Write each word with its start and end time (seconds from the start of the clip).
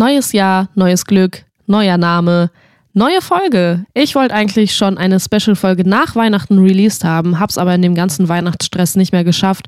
Neues 0.00 0.32
Jahr, 0.32 0.70
neues 0.76 1.04
Glück, 1.04 1.44
neuer 1.66 1.98
Name, 1.98 2.50
neue 2.94 3.20
Folge. 3.20 3.84
Ich 3.92 4.14
wollte 4.14 4.34
eigentlich 4.34 4.74
schon 4.74 4.96
eine 4.96 5.20
Special-Folge 5.20 5.86
nach 5.86 6.16
Weihnachten 6.16 6.58
released 6.58 7.04
haben, 7.04 7.38
hab's 7.38 7.58
aber 7.58 7.74
in 7.74 7.82
dem 7.82 7.94
ganzen 7.94 8.26
Weihnachtsstress 8.26 8.96
nicht 8.96 9.12
mehr 9.12 9.24
geschafft 9.24 9.66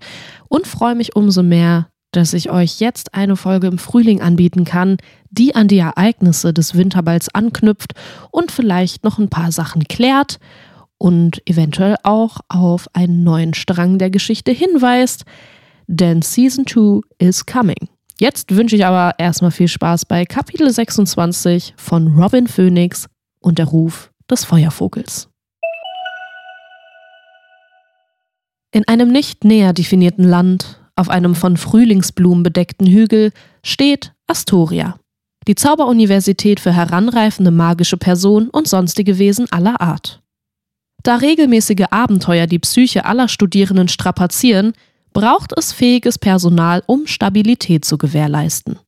und 0.48 0.66
freue 0.66 0.94
mich 0.94 1.14
umso 1.16 1.42
mehr, 1.42 1.88
dass 2.12 2.32
ich 2.32 2.48
euch 2.48 2.80
jetzt 2.80 3.12
eine 3.12 3.36
Folge 3.36 3.66
im 3.66 3.76
Frühling 3.76 4.22
anbieten 4.22 4.64
kann, 4.64 4.96
die 5.28 5.54
an 5.54 5.68
die 5.68 5.80
Ereignisse 5.80 6.54
des 6.54 6.74
Winterballs 6.78 7.28
anknüpft 7.34 7.92
und 8.30 8.50
vielleicht 8.50 9.04
noch 9.04 9.18
ein 9.18 9.28
paar 9.28 9.52
Sachen 9.52 9.84
klärt 9.84 10.38
und 10.96 11.46
eventuell 11.46 11.96
auch 12.04 12.38
auf 12.48 12.88
einen 12.94 13.22
neuen 13.22 13.52
Strang 13.52 13.98
der 13.98 14.08
Geschichte 14.08 14.50
hinweist, 14.50 15.26
denn 15.88 16.22
Season 16.22 16.66
2 16.66 17.00
is 17.18 17.44
coming. 17.44 17.91
Jetzt 18.22 18.54
wünsche 18.54 18.76
ich 18.76 18.86
aber 18.86 19.18
erstmal 19.18 19.50
viel 19.50 19.66
Spaß 19.66 20.04
bei 20.04 20.24
Kapitel 20.24 20.70
26 20.70 21.74
von 21.76 22.16
Robin 22.16 22.46
Phoenix 22.46 23.08
und 23.40 23.58
der 23.58 23.66
Ruf 23.66 24.12
des 24.30 24.44
Feuervogels. 24.44 25.28
In 28.70 28.86
einem 28.86 29.10
nicht 29.10 29.42
näher 29.42 29.72
definierten 29.72 30.22
Land, 30.22 30.80
auf 30.94 31.08
einem 31.08 31.34
von 31.34 31.56
Frühlingsblumen 31.56 32.44
bedeckten 32.44 32.86
Hügel, 32.86 33.32
steht 33.64 34.12
Astoria, 34.28 35.00
die 35.48 35.56
Zauberuniversität 35.56 36.60
für 36.60 36.72
heranreifende 36.72 37.50
magische 37.50 37.96
Personen 37.96 38.50
und 38.50 38.68
sonstige 38.68 39.18
Wesen 39.18 39.50
aller 39.50 39.80
Art. 39.80 40.22
Da 41.02 41.16
regelmäßige 41.16 41.86
Abenteuer 41.90 42.46
die 42.46 42.60
Psyche 42.60 43.04
aller 43.04 43.26
Studierenden 43.26 43.88
strapazieren, 43.88 44.74
braucht 45.12 45.52
es 45.56 45.72
fähiges 45.72 46.18
Personal, 46.18 46.82
um 46.86 47.06
Stabilität 47.06 47.84
zu 47.84 47.98
gewährleisten. 47.98 48.78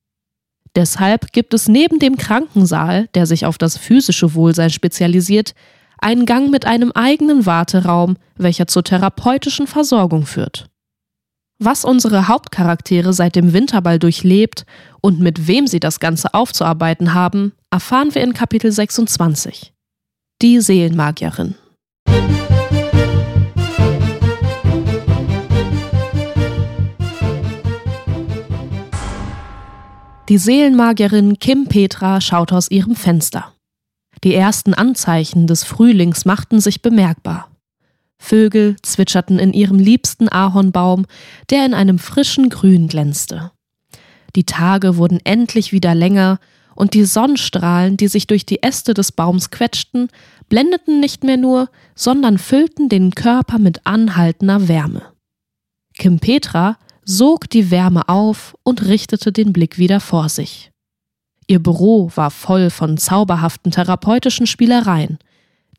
Deshalb 0.77 1.33
gibt 1.33 1.55
es 1.55 1.69
neben 1.69 1.99
dem 1.99 2.17
Krankensaal, 2.17 3.09
der 3.15 3.27
sich 3.27 3.47
auf 3.47 3.59
das 3.59 3.79
physische 3.79 4.35
Wohlsein 4.35 4.71
spezialisiert, 4.71 5.55
einen 5.99 6.27
Gang 6.27 6.51
mit 6.51 6.67
einem 6.67 6.91
eigenen 6.93 7.47
Warteraum, 7.47 8.17
welcher 8.37 8.67
zur 8.67 8.83
therapeutischen 8.83 9.67
Versorgung 9.67 10.27
führt. 10.27 10.69
Was 11.61 11.85
unsere 11.85 12.27
Hauptcharaktere 12.27 13.13
seit 13.13 13.37
dem 13.37 13.53
Winterball 13.53 14.01
durchlebt 14.01 14.67
und 15.01 15.21
mit 15.21 15.47
wem 15.47 15.69
sie 15.69 15.81
das 15.81 16.01
Ganze 16.01 16.35
aufzuarbeiten 16.35 17.15
haben, 17.15 17.53
erfahren 17.71 18.15
wir 18.15 18.23
in 18.23 18.35
Kapitel 18.35 18.73
26. 18.73 19.73
Die 20.43 20.61
Seelenmagierin. 20.61 21.55
Die 30.31 30.39
Seelenmagierin 30.39 31.39
Kim 31.39 31.67
Petra 31.67 32.23
schaut 32.23 32.51
aus 32.51 32.71
ihrem 32.71 32.97
Fenster. 32.97 33.53
Die 34.23 34.35
ersten 34.35 34.73
Anzeichen 34.73 35.47
des 35.47 35.65
Frühlings 35.65 36.25
machten 36.25 36.61
sich 36.61 36.81
bemerkbar. 36.81 37.51
Vögel 38.19 38.77
zwitscherten 38.81 39.39
in 39.39 39.53
ihrem 39.53 39.79
liebsten 39.79 40.31
Ahornbaum, 40.31 41.05
der 41.51 41.67
in 41.67 41.75
einem 41.75 41.99
frischen 41.99 42.49
Grün 42.49 42.89
glänzte. 42.89 43.51
Die 44.35 44.45
Tage 44.45 44.97
wurden 44.97 45.21
endlich 45.25 45.73
wieder 45.73 45.95
länger, 45.95 46.39
und 46.75 46.95
die 46.95 47.05
Sonnenstrahlen, 47.05 47.97
die 47.97 48.09
sich 48.09 48.27
durch 48.27 48.47
die 48.47 48.63
Äste 48.63 48.95
des 48.95 49.13
Baums 49.13 49.51
quetschten, 49.51 50.09
blendeten 50.49 50.99
nicht 50.99 51.23
mehr 51.23 51.37
nur, 51.37 51.69
sondern 51.95 52.39
füllten 52.39 52.89
den 52.89 53.15
Körper 53.15 53.61
mit 53.61 53.87
anhaltender 53.87 54.67
Wärme. 54.67 55.03
Kim 55.97 56.19
Petra 56.19 56.77
sog 57.05 57.49
die 57.51 57.71
Wärme 57.71 58.09
auf 58.09 58.57
und 58.63 58.85
richtete 58.85 59.33
den 59.33 59.53
Blick 59.53 59.79
wieder 59.79 60.01
vor 60.01 60.29
sich. 60.29 60.71
Ihr 61.47 61.63
Büro 61.63 62.11
war 62.15 62.31
voll 62.31 62.71
von 62.71 62.97
zauberhaften 62.97 63.71
therapeutischen 63.71 64.47
Spielereien. 64.47 65.19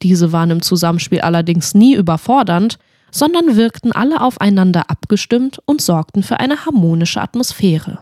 Diese 0.02 0.32
waren 0.32 0.52
im 0.52 0.62
Zusammenspiel 0.62 1.22
allerdings 1.22 1.74
nie 1.74 1.96
überfordernd, 1.96 2.78
sondern 3.12 3.56
wirkten 3.56 3.92
alle 3.92 4.22
aufeinander 4.22 4.90
abgestimmt 4.90 5.60
und 5.66 5.82
sorgten 5.82 6.22
für 6.22 6.40
eine 6.40 6.66
harmonische 6.66 7.22
Atmosphäre. 7.22 8.00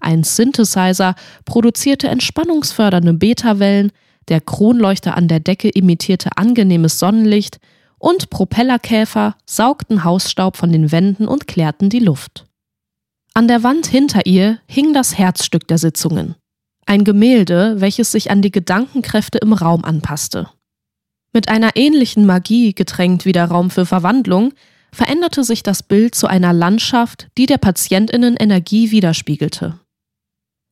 Ein 0.00 0.24
Synthesizer 0.24 1.14
produzierte 1.44 2.08
entspannungsfördernde 2.08 3.14
Beta-Wellen, 3.14 3.92
der 4.28 4.40
Kronleuchter 4.40 5.16
an 5.16 5.28
der 5.28 5.40
Decke 5.40 5.68
imitierte 5.68 6.30
angenehmes 6.36 6.98
Sonnenlicht 6.98 7.58
und 8.04 8.28
Propellerkäfer 8.28 9.34
saugten 9.46 10.04
Hausstaub 10.04 10.58
von 10.58 10.70
den 10.70 10.92
Wänden 10.92 11.26
und 11.26 11.48
klärten 11.48 11.88
die 11.88 12.00
Luft. 12.00 12.44
An 13.32 13.48
der 13.48 13.62
Wand 13.62 13.86
hinter 13.86 14.26
ihr 14.26 14.58
hing 14.66 14.92
das 14.92 15.16
Herzstück 15.16 15.66
der 15.68 15.78
Sitzungen. 15.78 16.34
Ein 16.84 17.04
Gemälde, 17.04 17.80
welches 17.80 18.12
sich 18.12 18.30
an 18.30 18.42
die 18.42 18.50
Gedankenkräfte 18.50 19.38
im 19.38 19.54
Raum 19.54 19.86
anpasste. 19.86 20.50
Mit 21.32 21.48
einer 21.48 21.76
ähnlichen 21.76 22.26
Magie 22.26 22.74
getränkt 22.74 23.24
wie 23.24 23.32
der 23.32 23.46
Raum 23.46 23.70
für 23.70 23.86
Verwandlung, 23.86 24.52
veränderte 24.92 25.42
sich 25.42 25.62
das 25.62 25.82
Bild 25.82 26.14
zu 26.14 26.26
einer 26.26 26.52
Landschaft, 26.52 27.28
die 27.38 27.46
der 27.46 27.58
Patientinnen 27.58 28.36
Energie 28.36 28.90
widerspiegelte. 28.90 29.80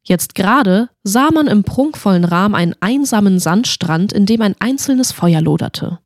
Jetzt 0.05 0.35
gerade 0.35 0.91
sah 1.03 1.31
man 1.33 1.47
im 1.47 1.65
prunkvollen 1.65 2.25
Rahmen 2.25 2.55
einen 2.55 2.77
einsamen 2.81 3.39
Sandstrand, 3.39 4.13
in 4.13 4.27
dem 4.27 4.43
ein 4.43 4.55
einzelnes 4.59 5.13
Feuer 5.13 5.41
loderte. 5.41 6.02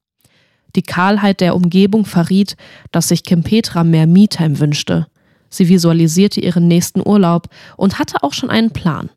Die 0.77 0.83
Kahlheit 0.83 1.41
der 1.41 1.57
Umgebung 1.57 2.05
verriet, 2.05 2.57
dass 2.93 3.09
sich 3.09 3.25
Kim 3.25 3.43
Petra 3.43 3.83
mehr 3.83 4.07
Me-Time 4.07 4.61
wünschte. 4.61 5.07
Sie 5.49 5.69
visualisierte 5.69 6.41
ihren 6.41 6.69
nächsten 6.69 7.01
Urlaub 7.07 7.49
und 7.77 7.99
hatte 7.99 8.23
auch 8.23 8.35
schon 8.35 8.51
einen 8.51 8.71
Plan. 8.71 9.11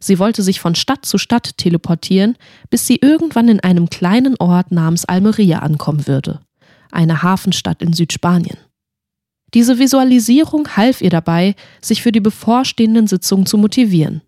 Sie 0.00 0.18
wollte 0.18 0.42
sich 0.42 0.60
von 0.60 0.74
Stadt 0.74 1.04
zu 1.04 1.18
Stadt 1.18 1.58
teleportieren, 1.58 2.36
bis 2.70 2.86
sie 2.86 2.96
irgendwann 2.96 3.48
in 3.48 3.60
einem 3.60 3.90
kleinen 3.90 4.36
Ort 4.38 4.72
namens 4.72 5.04
Almeria 5.04 5.60
ankommen 5.60 6.06
würde, 6.06 6.40
eine 6.90 7.22
Hafenstadt 7.22 7.82
in 7.82 7.92
Südspanien. 7.92 8.58
Diese 9.54 9.78
Visualisierung 9.78 10.76
half 10.76 11.00
ihr 11.00 11.10
dabei, 11.10 11.54
sich 11.80 12.02
für 12.02 12.12
die 12.12 12.20
bevorstehenden 12.20 13.06
Sitzungen 13.06 13.46
zu 13.46 13.58
motivieren. 13.58 14.22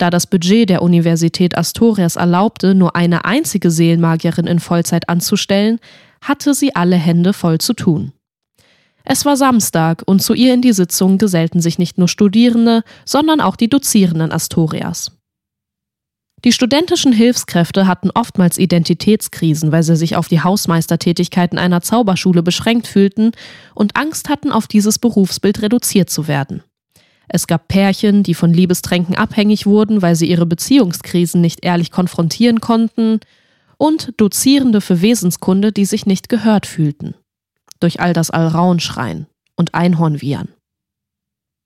Da 0.00 0.08
das 0.08 0.26
Budget 0.26 0.70
der 0.70 0.80
Universität 0.80 1.58
Asturias 1.58 2.16
erlaubte, 2.16 2.74
nur 2.74 2.96
eine 2.96 3.26
einzige 3.26 3.70
Seelenmagierin 3.70 4.46
in 4.46 4.58
Vollzeit 4.58 5.10
anzustellen, 5.10 5.78
hatte 6.22 6.54
sie 6.54 6.74
alle 6.74 6.96
Hände 6.96 7.34
voll 7.34 7.58
zu 7.58 7.74
tun. 7.74 8.12
Es 9.04 9.26
war 9.26 9.36
Samstag 9.36 10.02
und 10.06 10.22
zu 10.22 10.32
ihr 10.32 10.54
in 10.54 10.62
die 10.62 10.72
Sitzung 10.72 11.18
gesellten 11.18 11.60
sich 11.60 11.78
nicht 11.78 11.98
nur 11.98 12.08
Studierende, 12.08 12.82
sondern 13.04 13.42
auch 13.42 13.56
die 13.56 13.68
Dozierenden 13.68 14.32
Astorias. 14.32 15.12
Die 16.46 16.52
studentischen 16.52 17.12
Hilfskräfte 17.12 17.86
hatten 17.86 18.10
oftmals 18.14 18.56
Identitätskrisen, 18.56 19.70
weil 19.70 19.82
sie 19.82 19.96
sich 19.96 20.16
auf 20.16 20.28
die 20.28 20.40
Hausmeistertätigkeiten 20.40 21.58
einer 21.58 21.82
Zauberschule 21.82 22.42
beschränkt 22.42 22.86
fühlten 22.86 23.32
und 23.74 23.96
Angst 23.96 24.30
hatten, 24.30 24.50
auf 24.50 24.66
dieses 24.66 24.98
Berufsbild 24.98 25.60
reduziert 25.60 26.08
zu 26.08 26.26
werden. 26.26 26.62
Es 27.32 27.46
gab 27.46 27.68
Pärchen, 27.68 28.24
die 28.24 28.34
von 28.34 28.52
Liebestränken 28.52 29.14
abhängig 29.14 29.64
wurden, 29.64 30.02
weil 30.02 30.16
sie 30.16 30.28
ihre 30.28 30.46
Beziehungskrisen 30.46 31.40
nicht 31.40 31.64
ehrlich 31.64 31.92
konfrontieren 31.92 32.60
konnten, 32.60 33.20
und 33.76 34.12
Dozierende 34.18 34.80
für 34.82 35.00
Wesenskunde, 35.00 35.72
die 35.72 35.86
sich 35.86 36.04
nicht 36.04 36.28
gehört 36.28 36.66
fühlten. 36.66 37.14
Durch 37.78 38.00
all 38.00 38.12
das 38.12 38.30
Allraunschreien 38.30 39.26
und 39.56 39.74
Einhornwiehern. 39.74 40.48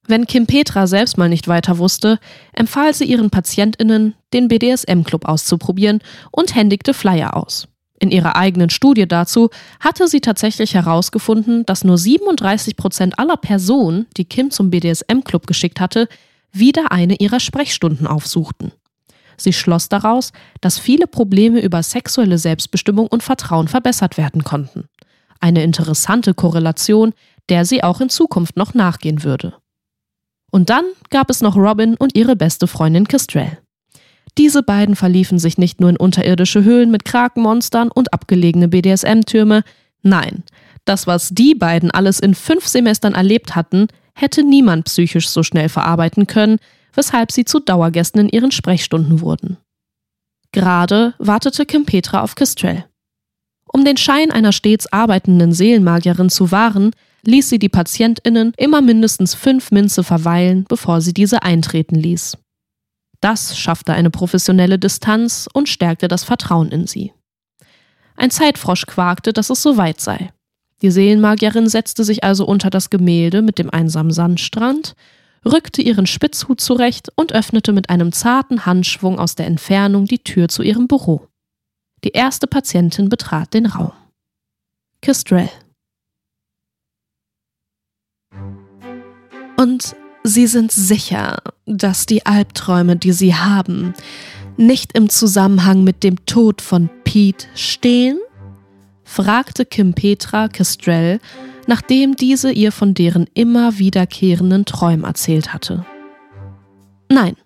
Wenn 0.06 0.26
Kim 0.26 0.46
Petra 0.46 0.86
selbst 0.86 1.16
mal 1.16 1.30
nicht 1.30 1.48
weiter 1.48 1.78
wusste, 1.78 2.20
empfahl 2.52 2.92
sie 2.92 3.06
ihren 3.06 3.30
PatientInnen, 3.30 4.14
den 4.34 4.48
BDSM-Club 4.48 5.24
auszuprobieren 5.24 6.00
und 6.30 6.54
händigte 6.54 6.92
Flyer 6.92 7.34
aus. 7.34 7.68
In 8.00 8.10
ihrer 8.10 8.36
eigenen 8.36 8.70
Studie 8.70 9.06
dazu 9.06 9.50
hatte 9.80 10.08
sie 10.08 10.20
tatsächlich 10.20 10.74
herausgefunden, 10.74 11.64
dass 11.64 11.84
nur 11.84 11.96
37 11.96 12.76
Prozent 12.76 13.18
aller 13.18 13.36
Personen, 13.36 14.06
die 14.16 14.24
Kim 14.24 14.50
zum 14.50 14.70
BDSM-Club 14.70 15.46
geschickt 15.46 15.80
hatte, 15.80 16.08
wieder 16.52 16.92
eine 16.92 17.16
ihrer 17.16 17.40
Sprechstunden 17.40 18.06
aufsuchten. 18.06 18.72
Sie 19.36 19.52
schloss 19.52 19.88
daraus, 19.88 20.32
dass 20.60 20.78
viele 20.78 21.06
Probleme 21.06 21.60
über 21.60 21.82
sexuelle 21.82 22.38
Selbstbestimmung 22.38 23.06
und 23.08 23.22
Vertrauen 23.22 23.68
verbessert 23.68 24.16
werden 24.16 24.44
konnten. 24.44 24.88
Eine 25.40 25.62
interessante 25.62 26.34
Korrelation, 26.34 27.12
der 27.48 27.64
sie 27.64 27.82
auch 27.82 28.00
in 28.00 28.08
Zukunft 28.08 28.56
noch 28.56 28.74
nachgehen 28.74 29.24
würde. 29.24 29.54
Und 30.50 30.70
dann 30.70 30.84
gab 31.10 31.30
es 31.30 31.40
noch 31.40 31.56
Robin 31.56 31.96
und 31.96 32.16
ihre 32.16 32.36
beste 32.36 32.66
Freundin 32.66 33.08
Kestrel. 33.08 33.58
Diese 34.36 34.62
beiden 34.62 34.96
verliefen 34.96 35.38
sich 35.38 35.58
nicht 35.58 35.80
nur 35.80 35.90
in 35.90 35.96
unterirdische 35.96 36.64
Höhlen 36.64 36.90
mit 36.90 37.04
Krakenmonstern 37.04 37.90
und 37.90 38.12
abgelegene 38.12 38.68
BDSM-Türme, 38.68 39.62
nein, 40.02 40.42
das, 40.84 41.06
was 41.06 41.30
die 41.30 41.54
beiden 41.54 41.90
alles 41.90 42.20
in 42.20 42.34
fünf 42.34 42.66
Semestern 42.66 43.14
erlebt 43.14 43.54
hatten, 43.54 43.88
hätte 44.14 44.42
niemand 44.42 44.86
psychisch 44.86 45.28
so 45.28 45.42
schnell 45.42 45.68
verarbeiten 45.68 46.26
können, 46.26 46.58
weshalb 46.94 47.32
sie 47.32 47.44
zu 47.44 47.60
Dauergästen 47.60 48.20
in 48.20 48.28
ihren 48.28 48.50
Sprechstunden 48.50 49.20
wurden. 49.20 49.56
Gerade 50.52 51.14
wartete 51.18 51.66
Kim 51.66 51.84
Petra 51.84 52.22
auf 52.22 52.34
Kestrel. 52.34 52.84
Um 53.72 53.84
den 53.84 53.96
Schein 53.96 54.30
einer 54.30 54.52
stets 54.52 54.92
arbeitenden 54.92 55.52
Seelenmagierin 55.52 56.30
zu 56.30 56.52
wahren, 56.52 56.92
ließ 57.26 57.48
sie 57.48 57.58
die 57.58 57.68
PatientInnen 57.68 58.52
immer 58.56 58.80
mindestens 58.80 59.34
fünf 59.34 59.72
Minze 59.72 60.04
verweilen, 60.04 60.64
bevor 60.68 61.00
sie 61.00 61.12
diese 61.12 61.42
eintreten 61.42 61.96
ließ. 61.96 62.36
Das 63.24 63.56
schaffte 63.56 63.94
eine 63.94 64.10
professionelle 64.10 64.78
Distanz 64.78 65.48
und 65.50 65.70
stärkte 65.70 66.08
das 66.08 66.24
Vertrauen 66.24 66.68
in 66.68 66.86
sie. 66.86 67.14
Ein 68.16 68.30
Zeitfrosch 68.30 68.84
quakte, 68.84 69.32
dass 69.32 69.48
es 69.48 69.62
soweit 69.62 69.98
sei. 69.98 70.30
Die 70.82 70.90
Seelenmagierin 70.90 71.66
setzte 71.66 72.04
sich 72.04 72.22
also 72.22 72.44
unter 72.44 72.68
das 72.68 72.90
Gemälde 72.90 73.40
mit 73.40 73.58
dem 73.58 73.70
einsamen 73.70 74.12
Sandstrand, 74.12 74.94
rückte 75.42 75.80
ihren 75.80 76.04
Spitzhut 76.04 76.60
zurecht 76.60 77.12
und 77.16 77.32
öffnete 77.32 77.72
mit 77.72 77.88
einem 77.88 78.12
zarten 78.12 78.66
Handschwung 78.66 79.18
aus 79.18 79.36
der 79.36 79.46
Entfernung 79.46 80.04
die 80.04 80.22
Tür 80.22 80.48
zu 80.48 80.62
ihrem 80.62 80.86
Büro. 80.86 81.26
Die 82.04 82.10
erste 82.10 82.46
Patientin 82.46 83.08
betrat 83.08 83.54
den 83.54 83.64
Raum. 83.64 83.92
Kistrell. 85.00 85.48
Und 89.56 89.96
Sie 90.26 90.46
sind 90.46 90.72
sicher, 90.72 91.42
dass 91.66 92.06
die 92.06 92.24
Albträume, 92.24 92.96
die 92.96 93.12
Sie 93.12 93.34
haben, 93.34 93.92
nicht 94.56 94.96
im 94.96 95.10
Zusammenhang 95.10 95.84
mit 95.84 96.02
dem 96.02 96.24
Tod 96.24 96.62
von 96.62 96.88
Pete 97.04 97.46
stehen? 97.54 98.18
fragte 99.04 99.66
Kim 99.66 99.92
Petra 99.92 100.48
Kestrel, 100.48 101.20
nachdem 101.66 102.16
diese 102.16 102.50
ihr 102.50 102.72
von 102.72 102.94
deren 102.94 103.26
immer 103.34 103.78
wiederkehrenden 103.78 104.64
Träumen 104.64 105.04
erzählt 105.04 105.52
hatte. 105.52 105.84
Nein, 107.10 107.36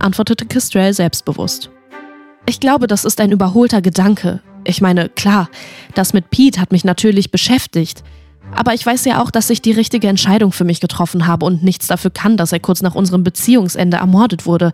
antwortete 0.00 0.44
Kestrel 0.44 0.92
selbstbewusst. 0.92 1.70
Ich 2.46 2.58
glaube, 2.58 2.88
das 2.88 3.04
ist 3.04 3.20
ein 3.20 3.30
überholter 3.30 3.80
Gedanke. 3.80 4.42
Ich 4.64 4.80
meine, 4.80 5.08
klar, 5.08 5.48
das 5.94 6.12
mit 6.12 6.30
Pete 6.30 6.60
hat 6.60 6.72
mich 6.72 6.84
natürlich 6.84 7.30
beschäftigt, 7.30 8.02
aber 8.52 8.74
ich 8.74 8.84
weiß 8.84 9.04
ja 9.04 9.22
auch, 9.22 9.30
dass 9.30 9.50
ich 9.50 9.62
die 9.62 9.72
richtige 9.72 10.08
Entscheidung 10.08 10.52
für 10.52 10.64
mich 10.64 10.80
getroffen 10.80 11.26
habe 11.26 11.46
und 11.46 11.62
nichts 11.62 11.86
dafür 11.86 12.10
kann, 12.10 12.36
dass 12.36 12.52
er 12.52 12.60
kurz 12.60 12.82
nach 12.82 12.94
unserem 12.94 13.24
Beziehungsende 13.24 13.96
ermordet 13.96 14.46
wurde. 14.46 14.72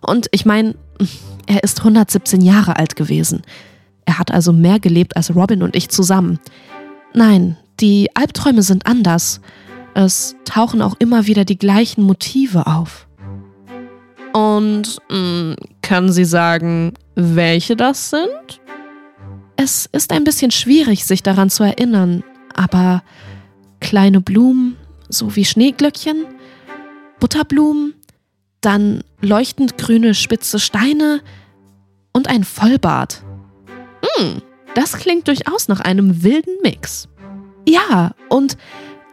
Und 0.00 0.28
ich 0.32 0.44
meine, 0.44 0.74
er 1.46 1.62
ist 1.62 1.78
117 1.78 2.40
Jahre 2.40 2.76
alt 2.76 2.96
gewesen. 2.96 3.42
Er 4.04 4.18
hat 4.18 4.32
also 4.32 4.52
mehr 4.52 4.80
gelebt 4.80 5.16
als 5.16 5.34
Robin 5.34 5.62
und 5.62 5.76
ich 5.76 5.88
zusammen. 5.88 6.38
Nein, 7.14 7.56
die 7.80 8.08
Albträume 8.14 8.62
sind 8.62 8.86
anders. 8.86 9.40
Es 9.94 10.36
tauchen 10.44 10.82
auch 10.82 10.94
immer 10.98 11.26
wieder 11.26 11.44
die 11.44 11.58
gleichen 11.58 12.02
Motive 12.02 12.66
auf. 12.66 13.06
Und 14.32 14.98
mh, 15.08 15.16
hm, 15.16 15.56
können 15.82 16.12
Sie 16.12 16.24
sagen, 16.24 16.94
welche 17.16 17.76
das 17.76 18.10
sind? 18.10 18.60
Es 19.56 19.86
ist 19.92 20.12
ein 20.12 20.24
bisschen 20.24 20.50
schwierig, 20.50 21.04
sich 21.04 21.22
daran 21.22 21.50
zu 21.50 21.64
erinnern 21.64 22.22
aber 22.54 23.02
kleine 23.80 24.20
Blumen, 24.20 24.76
so 25.08 25.34
wie 25.36 25.44
Schneeglöckchen, 25.44 26.26
Butterblumen, 27.18 27.94
dann 28.60 29.02
leuchtend 29.20 29.78
grüne 29.78 30.14
spitze 30.14 30.58
Steine 30.58 31.20
und 32.12 32.28
ein 32.28 32.44
Vollbart. 32.44 33.22
Hm, 34.16 34.42
das 34.74 34.94
klingt 34.94 35.28
durchaus 35.28 35.68
nach 35.68 35.80
einem 35.80 36.22
wilden 36.22 36.56
Mix. 36.62 37.08
Ja, 37.68 38.12
und 38.28 38.56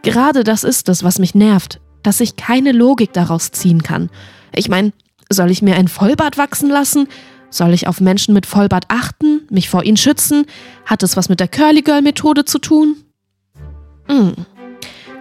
gerade 0.02 0.44
das 0.44 0.64
ist 0.64 0.88
es, 0.88 1.04
was 1.04 1.18
mich 1.18 1.34
nervt, 1.34 1.80
dass 2.02 2.20
ich 2.20 2.36
keine 2.36 2.72
Logik 2.72 3.12
daraus 3.12 3.50
ziehen 3.50 3.82
kann. 3.82 4.10
Ich 4.54 4.68
meine, 4.68 4.92
soll 5.30 5.50
ich 5.50 5.62
mir 5.62 5.76
ein 5.76 5.88
Vollbart 5.88 6.38
wachsen 6.38 6.70
lassen? 6.70 7.08
Soll 7.50 7.72
ich 7.72 7.86
auf 7.86 8.00
Menschen 8.00 8.34
mit 8.34 8.46
Vollbart 8.46 8.86
achten, 8.88 9.42
mich 9.50 9.68
vor 9.68 9.84
ihnen 9.84 9.96
schützen? 9.96 10.46
Hat 10.84 11.02
es 11.02 11.16
was 11.16 11.28
mit 11.28 11.40
der 11.40 11.48
Curly 11.48 11.82
Girl 11.82 12.02
Methode 12.02 12.44
zu 12.44 12.58
tun? 12.58 12.96
Hm. 14.10 14.34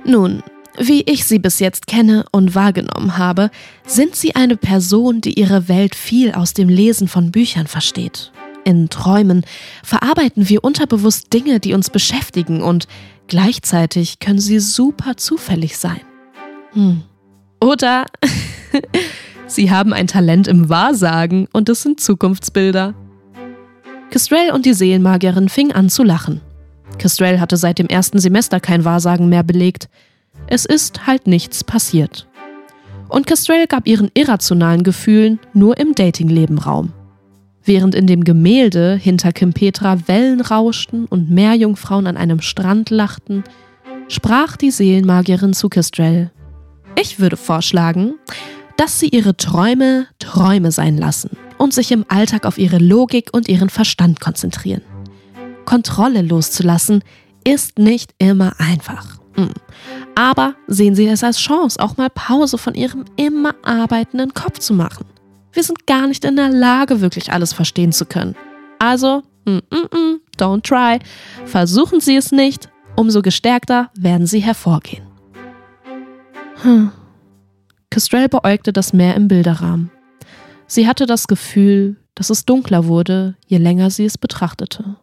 Nun, 0.05 0.43
wie 0.77 1.01
ich 1.01 1.25
sie 1.25 1.39
bis 1.39 1.59
jetzt 1.59 1.87
kenne 1.87 2.25
und 2.31 2.55
wahrgenommen 2.55 3.17
habe, 3.17 3.49
sind 3.85 4.15
sie 4.15 4.35
eine 4.35 4.57
Person, 4.57 5.21
die 5.21 5.39
ihre 5.39 5.67
Welt 5.67 5.95
viel 5.95 6.33
aus 6.33 6.53
dem 6.53 6.69
Lesen 6.69 7.07
von 7.07 7.31
Büchern 7.31 7.67
versteht. 7.67 8.31
In 8.63 8.89
Träumen 8.89 9.45
verarbeiten 9.83 10.49
wir 10.49 10.63
unterbewusst 10.63 11.33
Dinge, 11.33 11.59
die 11.59 11.73
uns 11.73 11.89
beschäftigen 11.89 12.61
und 12.61 12.87
gleichzeitig 13.27 14.19
können 14.19 14.39
sie 14.39 14.59
super 14.59 15.17
zufällig 15.17 15.77
sein. 15.77 16.01
Hm. 16.73 17.01
Oder 17.59 18.05
sie 19.47 19.71
haben 19.71 19.93
ein 19.93 20.07
Talent 20.07 20.47
im 20.47 20.69
Wahrsagen 20.69 21.47
und 21.53 21.69
es 21.69 21.81
sind 21.81 21.99
Zukunftsbilder. 21.99 22.93
Kestrel 24.11 24.51
und 24.51 24.65
die 24.65 24.73
Seelenmagierin 24.73 25.49
fingen 25.49 25.71
an 25.71 25.89
zu 25.89 26.03
lachen. 26.03 26.41
Kestrel 26.97 27.39
hatte 27.39 27.57
seit 27.57 27.79
dem 27.79 27.87
ersten 27.87 28.19
Semester 28.19 28.59
kein 28.59 28.85
Wahrsagen 28.85 29.29
mehr 29.29 29.43
belegt. 29.43 29.89
Es 30.47 30.65
ist 30.65 31.07
halt 31.07 31.27
nichts 31.27 31.63
passiert. 31.63 32.27
Und 33.09 33.27
Kestrel 33.27 33.67
gab 33.67 33.87
ihren 33.87 34.11
irrationalen 34.13 34.83
Gefühlen 34.83 35.39
nur 35.53 35.77
im 35.77 35.95
Datingleben 35.95 36.57
Raum. 36.57 36.93
Während 37.63 37.95
in 37.95 38.07
dem 38.07 38.23
Gemälde 38.23 38.95
hinter 38.95 39.31
Kim 39.33 39.53
Petra 39.53 40.07
Wellen 40.07 40.41
rauschten 40.41 41.05
und 41.05 41.29
Meerjungfrauen 41.29 42.07
an 42.07 42.17
einem 42.17 42.41
Strand 42.41 42.89
lachten, 42.89 43.43
sprach 44.07 44.55
die 44.57 44.71
Seelenmagierin 44.71 45.53
zu 45.53 45.69
Kestrel. 45.69 46.31
Ich 46.99 47.19
würde 47.19 47.37
vorschlagen, 47.37 48.15
dass 48.77 48.99
sie 48.99 49.09
ihre 49.09 49.35
Träume 49.35 50.07
Träume 50.19 50.71
sein 50.71 50.97
lassen 50.97 51.31
und 51.57 51.73
sich 51.73 51.91
im 51.91 52.05
Alltag 52.07 52.45
auf 52.45 52.57
ihre 52.57 52.77
Logik 52.77 53.29
und 53.33 53.49
ihren 53.49 53.69
Verstand 53.69 54.19
konzentrieren. 54.19 54.81
Kontrolle 55.67 56.21
loszulassen, 56.21 57.03
ist 57.43 57.77
nicht 57.77 58.15
immer 58.19 58.53
einfach. 58.57 59.19
Hm. 59.35 59.51
Aber 60.15 60.55
sehen 60.67 60.95
Sie 60.95 61.05
es 61.07 61.25
als 61.25 61.39
Chance, 61.39 61.77
auch 61.79 61.97
mal 61.97 62.09
Pause 62.09 62.57
von 62.57 62.73
Ihrem 62.73 63.03
immer 63.17 63.53
arbeitenden 63.63 64.33
Kopf 64.33 64.59
zu 64.59 64.73
machen. 64.73 65.05
Wir 65.51 65.63
sind 65.63 65.85
gar 65.85 66.07
nicht 66.07 66.23
in 66.23 66.37
der 66.37 66.49
Lage, 66.49 67.01
wirklich 67.01 67.33
alles 67.33 67.51
verstehen 67.51 67.91
zu 67.91 68.05
können. 68.05 68.35
Also, 68.79 69.23
mm, 69.45 69.57
mm, 69.57 69.97
mm, 69.97 70.21
don't 70.37 70.63
try. 70.63 70.99
Versuchen 71.45 71.99
Sie 71.99 72.15
es 72.15 72.31
nicht, 72.31 72.69
umso 72.95 73.21
gestärkter 73.21 73.91
werden 73.97 74.25
Sie 74.25 74.39
hervorgehen. 74.39 75.05
Hm. 76.61 76.91
Kestrel 77.89 78.29
beäugte 78.29 78.71
das 78.71 78.93
Meer 78.93 79.15
im 79.15 79.27
Bilderrahmen. 79.27 79.91
Sie 80.65 80.87
hatte 80.87 81.05
das 81.05 81.27
Gefühl, 81.27 81.97
dass 82.15 82.29
es 82.29 82.45
dunkler 82.45 82.85
wurde, 82.85 83.35
je 83.47 83.57
länger 83.57 83.89
sie 83.89 84.05
es 84.05 84.17
betrachtete. 84.17 84.95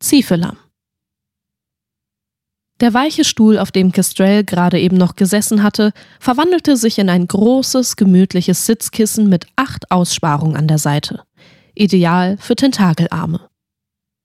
Ziefelam. 0.00 0.58
Der 2.80 2.92
weiche 2.92 3.24
Stuhl, 3.24 3.58
auf 3.58 3.72
dem 3.72 3.92
Kestrel 3.92 4.44
gerade 4.44 4.78
eben 4.78 4.98
noch 4.98 5.16
gesessen 5.16 5.62
hatte, 5.62 5.92
verwandelte 6.20 6.76
sich 6.76 6.98
in 6.98 7.08
ein 7.08 7.26
großes, 7.26 7.96
gemütliches 7.96 8.66
Sitzkissen 8.66 9.30
mit 9.30 9.46
acht 9.56 9.90
Aussparungen 9.90 10.56
an 10.56 10.68
der 10.68 10.78
Seite. 10.78 11.22
Ideal 11.74 12.36
für 12.38 12.54
Tentakelarme. 12.54 13.48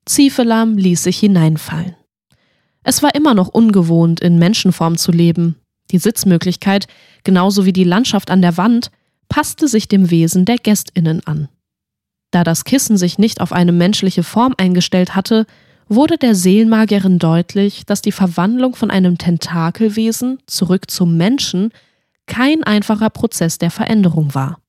Ziefelam 0.05 0.77
ließ 0.77 1.03
sich 1.03 1.19
hineinfallen. 1.19 1.95
Es 2.83 3.01
war 3.01 3.15
immer 3.15 3.33
noch 3.33 3.47
ungewohnt, 3.47 4.19
in 4.19 4.37
Menschenform 4.37 4.97
zu 4.97 5.11
leben. 5.11 5.55
Die 5.91 5.99
Sitzmöglichkeit, 5.99 6.87
genauso 7.23 7.65
wie 7.65 7.73
die 7.73 7.83
Landschaft 7.85 8.31
an 8.31 8.41
der 8.41 8.57
Wand, 8.57 8.91
passte 9.29 9.69
sich 9.69 9.87
dem 9.87 10.09
Wesen 10.09 10.43
der 10.43 10.57
Gästinnen 10.57 11.25
an. 11.25 11.47
Da 12.31 12.43
das 12.43 12.63
Kissen 12.63 12.97
sich 12.97 13.17
nicht 13.17 13.41
auf 13.41 13.51
eine 13.51 13.73
menschliche 13.73 14.23
Form 14.23 14.55
eingestellt 14.57 15.15
hatte, 15.15 15.45
wurde 15.89 16.17
der 16.17 16.35
Seelenmagierin 16.35 17.19
deutlich, 17.19 17.85
dass 17.85 18.01
die 18.01 18.13
Verwandlung 18.13 18.75
von 18.75 18.89
einem 18.89 19.17
Tentakelwesen 19.17 20.39
zurück 20.47 20.89
zum 20.89 21.17
Menschen 21.17 21.71
kein 22.27 22.63
einfacher 22.63 23.09
Prozess 23.09 23.57
der 23.57 23.71
Veränderung 23.71 24.33
war. 24.33 24.59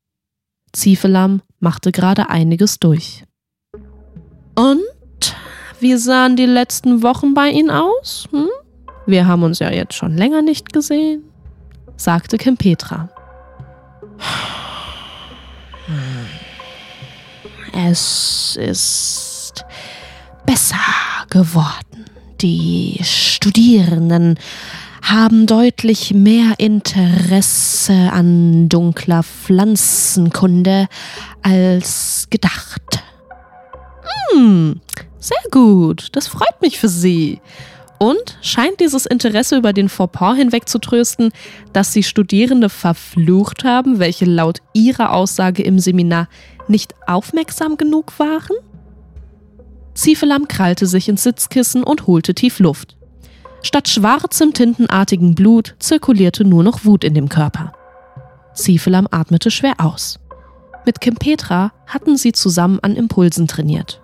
Ziefelam 0.73 1.43
machte 1.61 1.93
gerade 1.93 2.29
einiges 2.29 2.81
durch. 2.81 3.25
Und 4.57 4.83
wie 5.79 5.97
sahen 5.97 6.35
die 6.35 6.47
letzten 6.47 7.03
Wochen 7.03 7.35
bei 7.35 7.51
Ihnen 7.51 7.71
aus? 7.71 8.29
Hm? 8.33 8.49
Wir 9.07 9.27
haben 9.27 9.45
uns 9.45 9.61
ja 9.61 9.71
jetzt 9.71 9.95
schon 9.95 10.17
länger 10.17 10.43
nicht 10.43 10.73
gesehen, 10.73 11.23
sagte 11.97 12.39
Kim 12.39 12.57
Es 17.73 18.57
ist 18.61 19.65
besser 20.47 20.77
geworden. 21.31 22.05
Die 22.41 22.99
Studierenden 23.03 24.39
haben 25.03 25.47
deutlich 25.47 26.13
mehr 26.15 26.55
Interesse 26.59 28.11
an 28.13 28.69
dunkler 28.69 29.23
Pflanzenkunde 29.23 30.89
als 31.43 32.29
gedacht. 32.31 33.03
Hm, 34.33 34.81
sehr 35.19 35.37
gut. 35.51 36.09
Das 36.13 36.29
freut 36.29 36.61
mich 36.61 36.79
für 36.79 36.89
Sie. 36.89 37.41
Und 37.99 38.37
scheint 38.43 38.81
dieses 38.81 39.07
Interesse 39.07 39.57
über 39.57 39.73
den 39.73 39.89
Fauxpas 39.89 40.35
hinweg 40.35 40.69
zu 40.69 40.81
trösten, 40.81 41.31
dass 41.73 41.93
Sie 41.93 42.03
Studierende 42.03 42.69
verflucht 42.69 43.63
haben, 43.63 44.01
welche 44.01 44.25
laut 44.25 44.59
Ihrer 44.73 45.13
Aussage 45.13 45.63
im 45.63 45.79
Seminar 45.79 46.29
nicht 46.69 46.95
aufmerksam 47.07 47.77
genug 47.77 48.19
waren? 48.19 48.57
Ziefelam 49.95 50.49
krallte 50.49 50.87
sich 50.87 51.09
ins 51.09 51.23
Sitzkissen 51.23 51.85
und 51.85 52.07
holte 52.07 52.35
tief 52.35 52.59
Luft. 52.59 52.97
Statt 53.63 53.89
schwarzem, 53.89 54.55
tintenartigen 54.55 55.35
Blut 55.35 55.77
zirkulierte 55.79 56.45
nur 56.45 56.63
noch 56.63 56.85
Wut 56.85 57.05
in 57.05 57.15
dem 57.15 57.29
Körper. 57.29 57.73
Ziefelam 58.55 59.07
atmete 59.11 59.51
schwer 59.51 59.75
aus. 59.79 60.19
Mit 60.85 61.01
Kim 61.01 61.15
Petra 61.15 61.73
hatten 61.87 62.17
sie 62.17 62.33
zusammen 62.33 62.81
an 62.83 62.97
Impulsen 62.97 63.47
trainiert. 63.47 64.01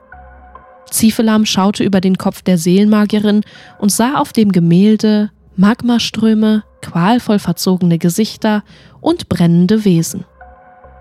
Ziefelam 0.91 1.45
schaute 1.45 1.85
über 1.85 2.01
den 2.01 2.17
Kopf 2.17 2.43
der 2.43 2.57
Seelenmagierin 2.57 3.43
und 3.79 3.91
sah 3.91 4.15
auf 4.15 4.33
dem 4.33 4.53
Gemälde 4.53 5.31
Magmaströme, 5.57 6.63
qualvoll 6.83 7.41
verzogene 7.41 7.99
Gesichter 7.99 8.63
und 9.01 9.29
brennende 9.29 9.85
Wesen. 9.85 10.25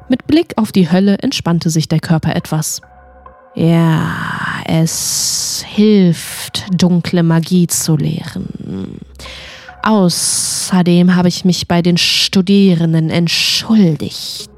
Mit 0.10 0.28
Blick 0.28 0.54
auf 0.58 0.72
die 0.72 0.92
Hölle 0.92 1.18
entspannte 1.20 1.70
sich 1.70 1.88
der 1.88 2.00
Körper 2.00 2.36
etwas. 2.36 2.82
Ja, 3.56 4.14
es 4.66 5.64
hilft, 5.68 6.66
dunkle 6.72 7.24
Magie 7.24 7.68
zu 7.68 7.98
lehren. 7.98 9.00
Außerdem 9.84 11.16
habe 11.16 11.28
ich 11.30 11.44
mich 11.46 11.68
bei 11.68 11.82
den 11.82 11.98
Studierenden 11.98 13.10
entschuldigt. 13.10 14.52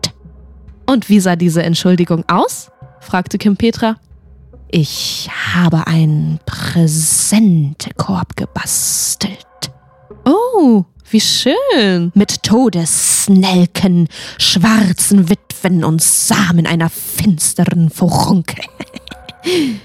Und 0.86 1.08
wie 1.08 1.20
sah 1.20 1.36
diese 1.36 1.64
Entschuldigung 1.64 2.24
aus? 2.28 2.72
fragte 3.00 3.38
Kim 3.38 3.56
Petra. 3.56 3.96
Ich 4.72 5.30
habe 5.54 5.88
einen 5.88 6.40
Präsentekorb 6.46 8.36
gebastelt. 8.36 9.46
Oh, 10.26 10.84
wie 11.12 11.22
schön. 11.22 12.12
Mit 12.14 12.44
Todesnelken, 12.44 14.08
schwarzen 14.38 15.30
Witwen 15.30 15.84
und 15.84 16.02
Samen 16.02 16.66
einer 16.66 16.90
finsteren 16.90 17.90
Furunkel. 17.90 18.64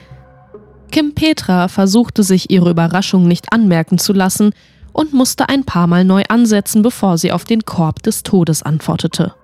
Kim 0.90 1.14
Petra 1.14 1.68
versuchte 1.68 2.22
sich 2.22 2.50
ihre 2.50 2.70
Überraschung 2.70 3.26
nicht 3.26 3.52
anmerken 3.52 3.98
zu 3.98 4.12
lassen 4.12 4.52
und 4.92 5.12
musste 5.12 5.48
ein 5.48 5.64
paar 5.64 5.86
Mal 5.86 6.04
neu 6.04 6.22
ansetzen, 6.28 6.82
bevor 6.82 7.18
sie 7.18 7.32
auf 7.32 7.44
den 7.44 7.64
Korb 7.64 8.02
des 8.02 8.22
Todes 8.22 8.62
antwortete. 8.62 9.34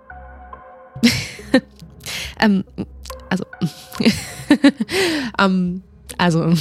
ähm, 2.40 2.64
also, 3.28 3.44
ähm, 5.38 5.82
also, 6.18 6.52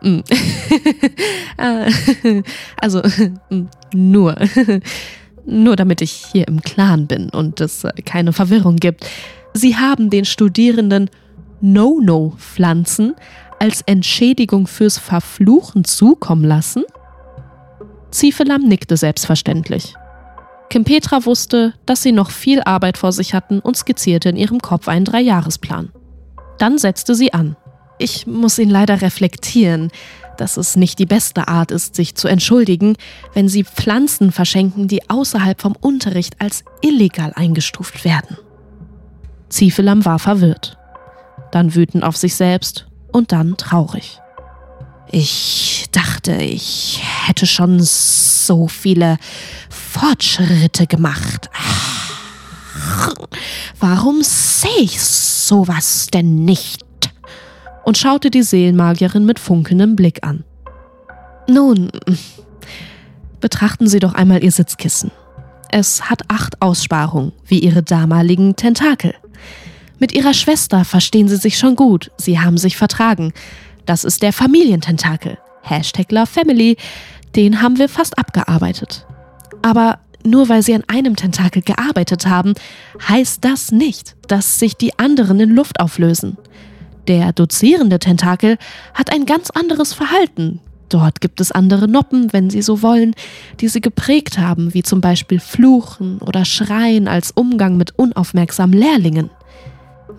mm. 0.00 0.20
äh, 1.58 2.42
also, 2.80 3.02
nur, 3.92 4.36
nur 5.46 5.76
damit 5.76 6.00
ich 6.02 6.12
hier 6.32 6.48
im 6.48 6.60
Clan 6.60 7.06
bin 7.06 7.28
und 7.30 7.60
es 7.60 7.86
keine 8.04 8.32
Verwirrung 8.32 8.76
gibt. 8.76 9.06
Sie 9.54 9.76
haben 9.76 10.10
den 10.10 10.24
Studierenden 10.24 11.10
No-No-Pflanzen 11.60 13.14
als 13.62 13.80
Entschädigung 13.82 14.66
fürs 14.66 14.98
Verfluchen 14.98 15.84
zukommen 15.84 16.44
lassen? 16.44 16.82
Ziefelam 18.10 18.62
nickte 18.62 18.96
selbstverständlich. 18.96 19.94
Kim 20.68 20.82
Petra 20.82 21.24
wusste, 21.24 21.74
dass 21.86 22.02
sie 22.02 22.10
noch 22.10 22.30
viel 22.30 22.60
Arbeit 22.62 22.98
vor 22.98 23.12
sich 23.12 23.34
hatten 23.34 23.60
und 23.60 23.76
skizzierte 23.76 24.30
in 24.30 24.36
ihrem 24.36 24.60
Kopf 24.60 24.88
einen 24.88 25.04
Dreijahresplan. 25.04 25.92
Dann 26.58 26.76
setzte 26.76 27.14
sie 27.14 27.32
an. 27.32 27.56
Ich 28.02 28.26
muss 28.26 28.58
ihn 28.58 28.68
leider 28.68 29.00
reflektieren, 29.00 29.92
dass 30.36 30.56
es 30.56 30.74
nicht 30.74 30.98
die 30.98 31.06
beste 31.06 31.46
Art 31.46 31.70
ist, 31.70 31.94
sich 31.94 32.16
zu 32.16 32.26
entschuldigen, 32.26 32.96
wenn 33.32 33.48
sie 33.48 33.62
Pflanzen 33.62 34.32
verschenken, 34.32 34.88
die 34.88 35.08
außerhalb 35.08 35.60
vom 35.60 35.76
Unterricht 35.80 36.34
als 36.40 36.64
illegal 36.80 37.32
eingestuft 37.36 38.04
werden. 38.04 38.38
Ziefelam 39.50 40.04
war 40.04 40.18
verwirrt, 40.18 40.76
dann 41.52 41.76
wütend 41.76 42.02
auf 42.02 42.16
sich 42.16 42.34
selbst 42.34 42.88
und 43.12 43.30
dann 43.30 43.56
traurig. 43.56 44.18
Ich 45.12 45.86
dachte, 45.92 46.32
ich 46.32 47.00
hätte 47.26 47.46
schon 47.46 47.78
so 47.78 48.66
viele 48.66 49.16
Fortschritte 49.70 50.88
gemacht. 50.88 51.50
Warum 53.78 54.22
sehe 54.22 54.80
ich 54.80 55.00
sowas 55.00 56.08
denn 56.12 56.44
nicht? 56.44 56.84
Und 57.84 57.98
schaute 57.98 58.30
die 58.30 58.42
Seelenmagierin 58.42 59.24
mit 59.24 59.38
funkelndem 59.38 59.96
Blick 59.96 60.24
an. 60.24 60.44
Nun, 61.48 61.90
betrachten 63.40 63.88
Sie 63.88 63.98
doch 63.98 64.14
einmal 64.14 64.42
Ihr 64.42 64.52
Sitzkissen. 64.52 65.10
Es 65.70 66.10
hat 66.10 66.22
acht 66.28 66.60
Aussparungen, 66.60 67.32
wie 67.46 67.58
Ihre 67.58 67.82
damaligen 67.82 68.56
Tentakel. 68.56 69.14
Mit 69.98 70.12
Ihrer 70.12 70.34
Schwester 70.34 70.84
verstehen 70.84 71.28
Sie 71.28 71.36
sich 71.36 71.58
schon 71.58 71.76
gut, 71.76 72.10
Sie 72.16 72.38
haben 72.38 72.58
sich 72.58 72.76
vertragen. 72.76 73.32
Das 73.86 74.04
ist 74.04 74.22
der 74.22 74.32
Familiententakel. 74.32 75.38
Hashtag 75.62 76.10
Love 76.12 76.26
Family. 76.26 76.76
Den 77.34 77.62
haben 77.62 77.78
wir 77.78 77.88
fast 77.88 78.18
abgearbeitet. 78.18 79.06
Aber 79.62 80.00
nur 80.24 80.48
weil 80.48 80.62
Sie 80.62 80.74
an 80.74 80.84
einem 80.86 81.16
Tentakel 81.16 81.62
gearbeitet 81.62 82.26
haben, 82.26 82.54
heißt 83.08 83.44
das 83.44 83.72
nicht, 83.72 84.16
dass 84.28 84.58
sich 84.58 84.76
die 84.76 84.98
anderen 84.98 85.40
in 85.40 85.50
Luft 85.50 85.80
auflösen. 85.80 86.36
Der 87.08 87.32
dozierende 87.32 87.98
Tentakel 87.98 88.58
hat 88.94 89.12
ein 89.12 89.26
ganz 89.26 89.50
anderes 89.50 89.92
Verhalten. 89.92 90.60
Dort 90.88 91.20
gibt 91.20 91.40
es 91.40 91.50
andere 91.50 91.88
Noppen, 91.88 92.32
wenn 92.32 92.50
Sie 92.50 92.60
so 92.60 92.82
wollen, 92.82 93.14
die 93.60 93.68
sie 93.68 93.80
geprägt 93.80 94.38
haben, 94.38 94.74
wie 94.74 94.82
zum 94.82 95.00
Beispiel 95.00 95.40
Fluchen 95.40 96.18
oder 96.18 96.44
Schreien 96.44 97.08
als 97.08 97.30
Umgang 97.30 97.78
mit 97.78 97.98
unaufmerksamen 97.98 98.78
Lehrlingen. 98.78 99.30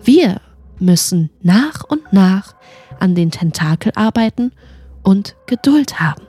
Wir 0.02 0.40
müssen 0.80 1.30
nach 1.42 1.84
und 1.84 2.12
nach 2.12 2.54
an 2.98 3.14
den 3.14 3.30
Tentakel 3.30 3.92
arbeiten 3.94 4.50
und 5.02 5.36
Geduld 5.46 6.00
haben. 6.00 6.22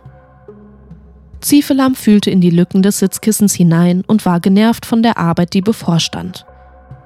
Ziefelam 1.41 1.95
fühlte 1.95 2.29
in 2.29 2.39
die 2.39 2.51
Lücken 2.51 2.83
des 2.83 2.99
Sitzkissens 2.99 3.55
hinein 3.55 4.03
und 4.05 4.25
war 4.25 4.39
genervt 4.39 4.85
von 4.85 5.01
der 5.01 5.17
Arbeit, 5.17 5.53
die 5.53 5.61
bevorstand 5.61 6.45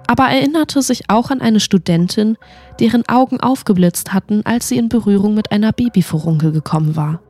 aber 0.09 0.23
erinnerte 0.23 0.81
sich 0.81 1.07
auch 1.07 1.29
an 1.29 1.39
eine 1.39 1.59
Studentin, 1.59 2.35
deren 2.79 3.07
Augen 3.07 3.39
aufgeblitzt 3.39 4.11
hatten, 4.11 4.43
als 4.43 4.67
sie 4.67 4.79
in 4.79 4.89
Berührung 4.89 5.35
mit 5.35 5.51
einer 5.51 5.71
Babyfurunkel 5.71 6.51
gekommen 6.51 6.95
war. 6.95 7.21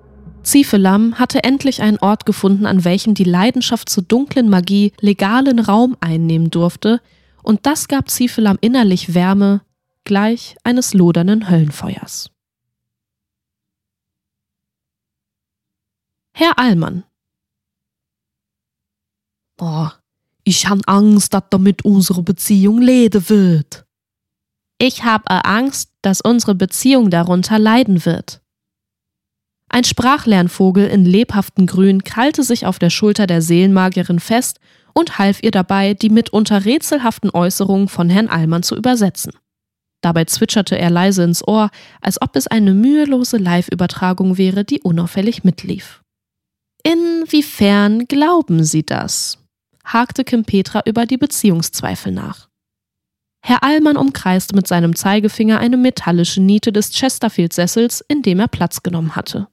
Ziefelam 0.43 1.19
hatte 1.19 1.43
endlich 1.43 1.81
einen 1.81 1.99
Ort 1.99 2.25
gefunden, 2.25 2.65
an 2.65 2.85
welchem 2.85 3.15
die 3.15 3.25
Leidenschaft 3.25 3.89
zur 3.89 4.03
dunklen 4.03 4.47
Magie 4.47 4.93
legalen 5.01 5.59
Raum 5.59 5.97
einnehmen 5.99 6.51
durfte, 6.51 7.01
und 7.43 7.65
das 7.65 7.89
gab 7.89 8.09
Ziefelam 8.09 8.57
innerlich 8.61 9.13
Wärme, 9.13 9.59
gleich 10.05 10.55
eines 10.63 10.93
lodernden 10.93 11.49
Höllenfeuers. 11.49 12.31
Herr 16.31 16.57
Allmann. 16.57 17.03
Boah, 19.57 19.98
ich 20.49 20.67
habe 20.67 20.81
Angst, 20.87 21.35
dass 21.35 21.43
damit 21.51 21.85
unsere 21.85 22.23
Beziehung 22.23 22.81
leiden 22.81 23.29
wird. 23.29 23.85
Ich 24.79 25.03
habe 25.03 25.45
Angst, 25.45 25.91
dass 26.01 26.21
unsere 26.21 26.55
Beziehung 26.55 27.11
darunter 27.11 27.59
leiden 27.59 28.03
wird. 28.03 28.41
Ein 29.69 29.83
Sprachlernvogel 29.83 30.87
in 30.87 31.05
lebhaftem 31.05 31.67
Grün 31.67 32.03
krallte 32.03 32.41
sich 32.41 32.65
auf 32.65 32.79
der 32.79 32.89
Schulter 32.89 33.27
der 33.27 33.43
Seelenmagierin 33.43 34.19
fest 34.19 34.59
und 34.95 35.19
half 35.19 35.43
ihr 35.43 35.51
dabei, 35.51 35.93
die 35.93 36.09
mitunter 36.09 36.65
rätselhaften 36.65 37.29
Äußerungen 37.29 37.87
von 37.87 38.09
Herrn 38.09 38.27
Allmann 38.27 38.63
zu 38.63 38.75
übersetzen. 38.75 39.33
Dabei 40.01 40.25
zwitscherte 40.25 40.79
er 40.79 40.89
leise 40.89 41.25
ins 41.25 41.47
Ohr, 41.47 41.69
als 42.01 42.19
ob 42.23 42.35
es 42.35 42.47
eine 42.47 42.73
mühelose 42.73 43.37
Live-Übertragung 43.37 44.39
wäre, 44.39 44.65
die 44.65 44.81
unauffällig 44.81 45.43
mitlief. 45.43 46.01
Inwiefern 46.81 48.07
glauben 48.07 48.63
Sie 48.63 48.83
das? 48.83 49.38
Hakte 49.93 50.23
Kim 50.23 50.45
Petra 50.45 50.81
über 50.85 51.05
die 51.05 51.17
Beziehungszweifel 51.17 52.11
nach. 52.11 52.47
Herr 53.41 53.63
Allmann 53.63 53.97
umkreiste 53.97 54.55
mit 54.55 54.67
seinem 54.67 54.95
Zeigefinger 54.95 55.59
eine 55.59 55.77
metallische 55.77 56.41
Niete 56.41 56.71
des 56.71 56.91
Chesterfield-Sessels, 56.91 58.03
in 58.07 58.21
dem 58.21 58.39
er 58.39 58.47
Platz 58.47 58.83
genommen 58.83 59.15
hatte. 59.15 59.47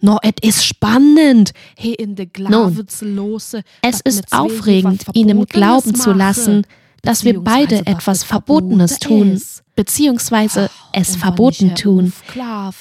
No, 0.00 0.18
es 0.22 0.32
ist 0.40 0.64
spannend, 0.64 1.52
he 1.76 1.92
in 1.94 2.14
de 2.14 2.28
Nun, 2.38 2.86
es 3.82 4.00
ist 4.00 4.32
aufregend, 4.32 5.04
ihnen 5.12 5.44
glauben 5.44 5.94
zu 5.94 6.12
lassen, 6.12 6.66
dass 7.02 7.24
wir 7.24 7.40
beide 7.40 7.86
etwas 7.86 8.24
Verbotenes 8.24 8.98
tun, 8.98 9.40
beziehungsweise 9.74 10.70
es 10.92 11.16
verboten 11.16 11.74
tun. 11.74 12.14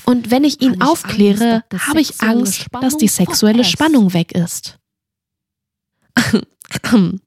Und 0.05 0.31
wenn 0.31 0.45
ich 0.45 0.61
ihn 0.61 0.81
aufkläre, 0.81 1.63
habe 1.77 1.99
ich 1.99 2.21
Angst, 2.21 2.67
dass 2.79 2.95
die 2.95 3.07
sexuelle 3.09 3.65
Spannung 3.65 4.13
weg 4.13 4.31
ist. 4.31 4.78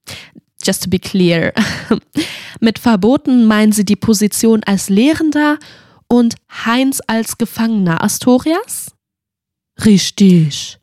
Just 0.65 0.85
to 0.85 0.91
be 0.91 0.99
clear. 0.99 1.53
Mit 2.61 2.79
verboten 2.79 3.47
meinen 3.47 3.73
sie 3.73 3.85
die 3.85 3.97
Position 3.97 4.63
als 4.65 4.89
Lehrender 4.89 5.59
und 6.07 6.37
Heinz 6.65 7.01
als 7.07 7.37
Gefangener 7.39 8.03
Astorias? 8.05 8.93
Richtig. 9.85 10.79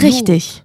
Richtig. 0.00 0.62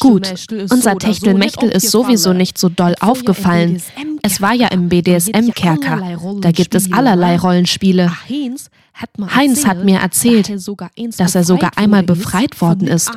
Gut, 0.00 0.28
unser 0.70 0.98
Techtelmechtel 0.98 1.68
ist 1.70 1.90
sowieso 1.90 2.32
nicht 2.32 2.58
so 2.58 2.68
doll 2.68 2.94
aufgefallen. 3.00 3.80
Es 4.22 4.40
war 4.40 4.52
ja 4.52 4.68
im 4.68 4.88
BDSM-Kerker. 4.88 6.18
Da 6.40 6.50
gibt 6.50 6.74
es 6.74 6.92
allerlei 6.92 7.36
Rollenspiele. 7.36 8.12
Heinz 9.34 9.66
hat 9.66 9.84
mir 9.84 9.98
erzählt, 9.98 10.48
dass 11.18 11.34
er 11.34 11.44
sogar 11.44 11.72
einmal 11.76 12.04
befreit 12.04 12.60
worden 12.60 12.86
ist 12.86 13.10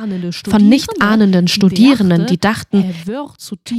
von 0.48 0.68
nicht 0.68 1.00
ahnenden 1.00 1.46
Studierenden, 1.46 2.26
die 2.26 2.38
dachten, 2.38 2.94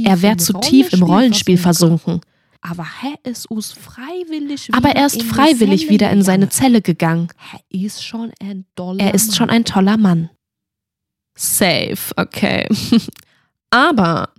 er 0.04 0.22
wäre 0.22 0.36
zu 0.38 0.54
tief 0.54 0.92
im 0.92 1.02
Rollenspiel 1.02 1.58
versunken. 1.58 2.20
Aber 2.62 2.86
er 3.04 3.18
ist 3.24 3.48
freiwillig 5.22 5.88
wieder 5.88 6.10
in 6.10 6.22
seine 6.22 6.48
Zelle 6.48 6.82
gegangen. 6.82 7.28
Er 8.98 9.14
ist 9.14 9.36
schon 9.36 9.50
ein 9.50 9.64
toller 9.64 9.96
Mann. 9.96 10.30
Safe, 11.34 11.98
okay. 12.16 12.66
Aber 13.70 14.30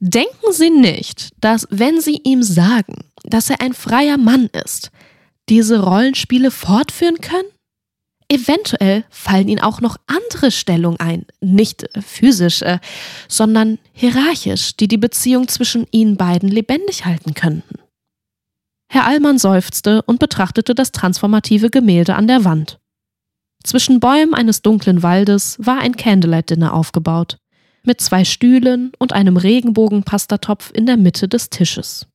denken 0.00 0.52
Sie 0.52 0.70
nicht, 0.70 1.30
dass 1.40 1.68
wenn 1.70 2.00
Sie 2.00 2.20
ihm 2.24 2.42
sagen, 2.42 3.04
dass 3.24 3.50
er 3.50 3.60
ein 3.60 3.74
freier 3.74 4.16
Mann 4.16 4.46
ist, 4.46 4.90
diese 5.48 5.80
Rollenspiele 5.80 6.50
fortführen 6.50 7.20
können? 7.20 7.48
Eventuell 8.30 9.04
fallen 9.08 9.48
ihnen 9.48 9.62
auch 9.62 9.80
noch 9.80 9.96
andere 10.06 10.50
Stellungen 10.50 11.00
ein, 11.00 11.24
nicht 11.40 11.88
physisch, 11.98 12.60
äh, 12.60 12.78
sondern 13.26 13.78
hierarchisch, 13.92 14.76
die 14.76 14.86
die 14.86 14.98
Beziehung 14.98 15.48
zwischen 15.48 15.86
ihnen 15.92 16.18
beiden 16.18 16.50
lebendig 16.50 17.06
halten 17.06 17.32
könnten. 17.32 17.76
Herr 18.90 19.06
Allmann 19.06 19.38
seufzte 19.38 20.02
und 20.02 20.18
betrachtete 20.18 20.74
das 20.74 20.92
transformative 20.92 21.70
Gemälde 21.70 22.16
an 22.16 22.26
der 22.26 22.44
Wand. 22.44 22.78
Zwischen 23.64 24.00
Bäumen 24.00 24.34
eines 24.34 24.62
dunklen 24.62 25.02
Waldes 25.02 25.56
war 25.58 25.78
ein 25.78 25.96
Candlelight-Dinner 25.96 26.72
aufgebaut, 26.72 27.38
mit 27.82 28.00
zwei 28.00 28.24
Stühlen 28.24 28.92
und 28.98 29.12
einem 29.12 29.36
Regenbogenpastatopf 29.36 30.70
in 30.72 30.86
der 30.86 30.96
Mitte 30.96 31.28
des 31.28 31.50
Tisches. 31.50 32.06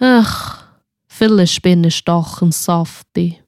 Ach, 0.00 0.69
Ich 1.18 2.04
doch 2.04 2.40
ein 2.40 2.52
Softie, 2.52 3.42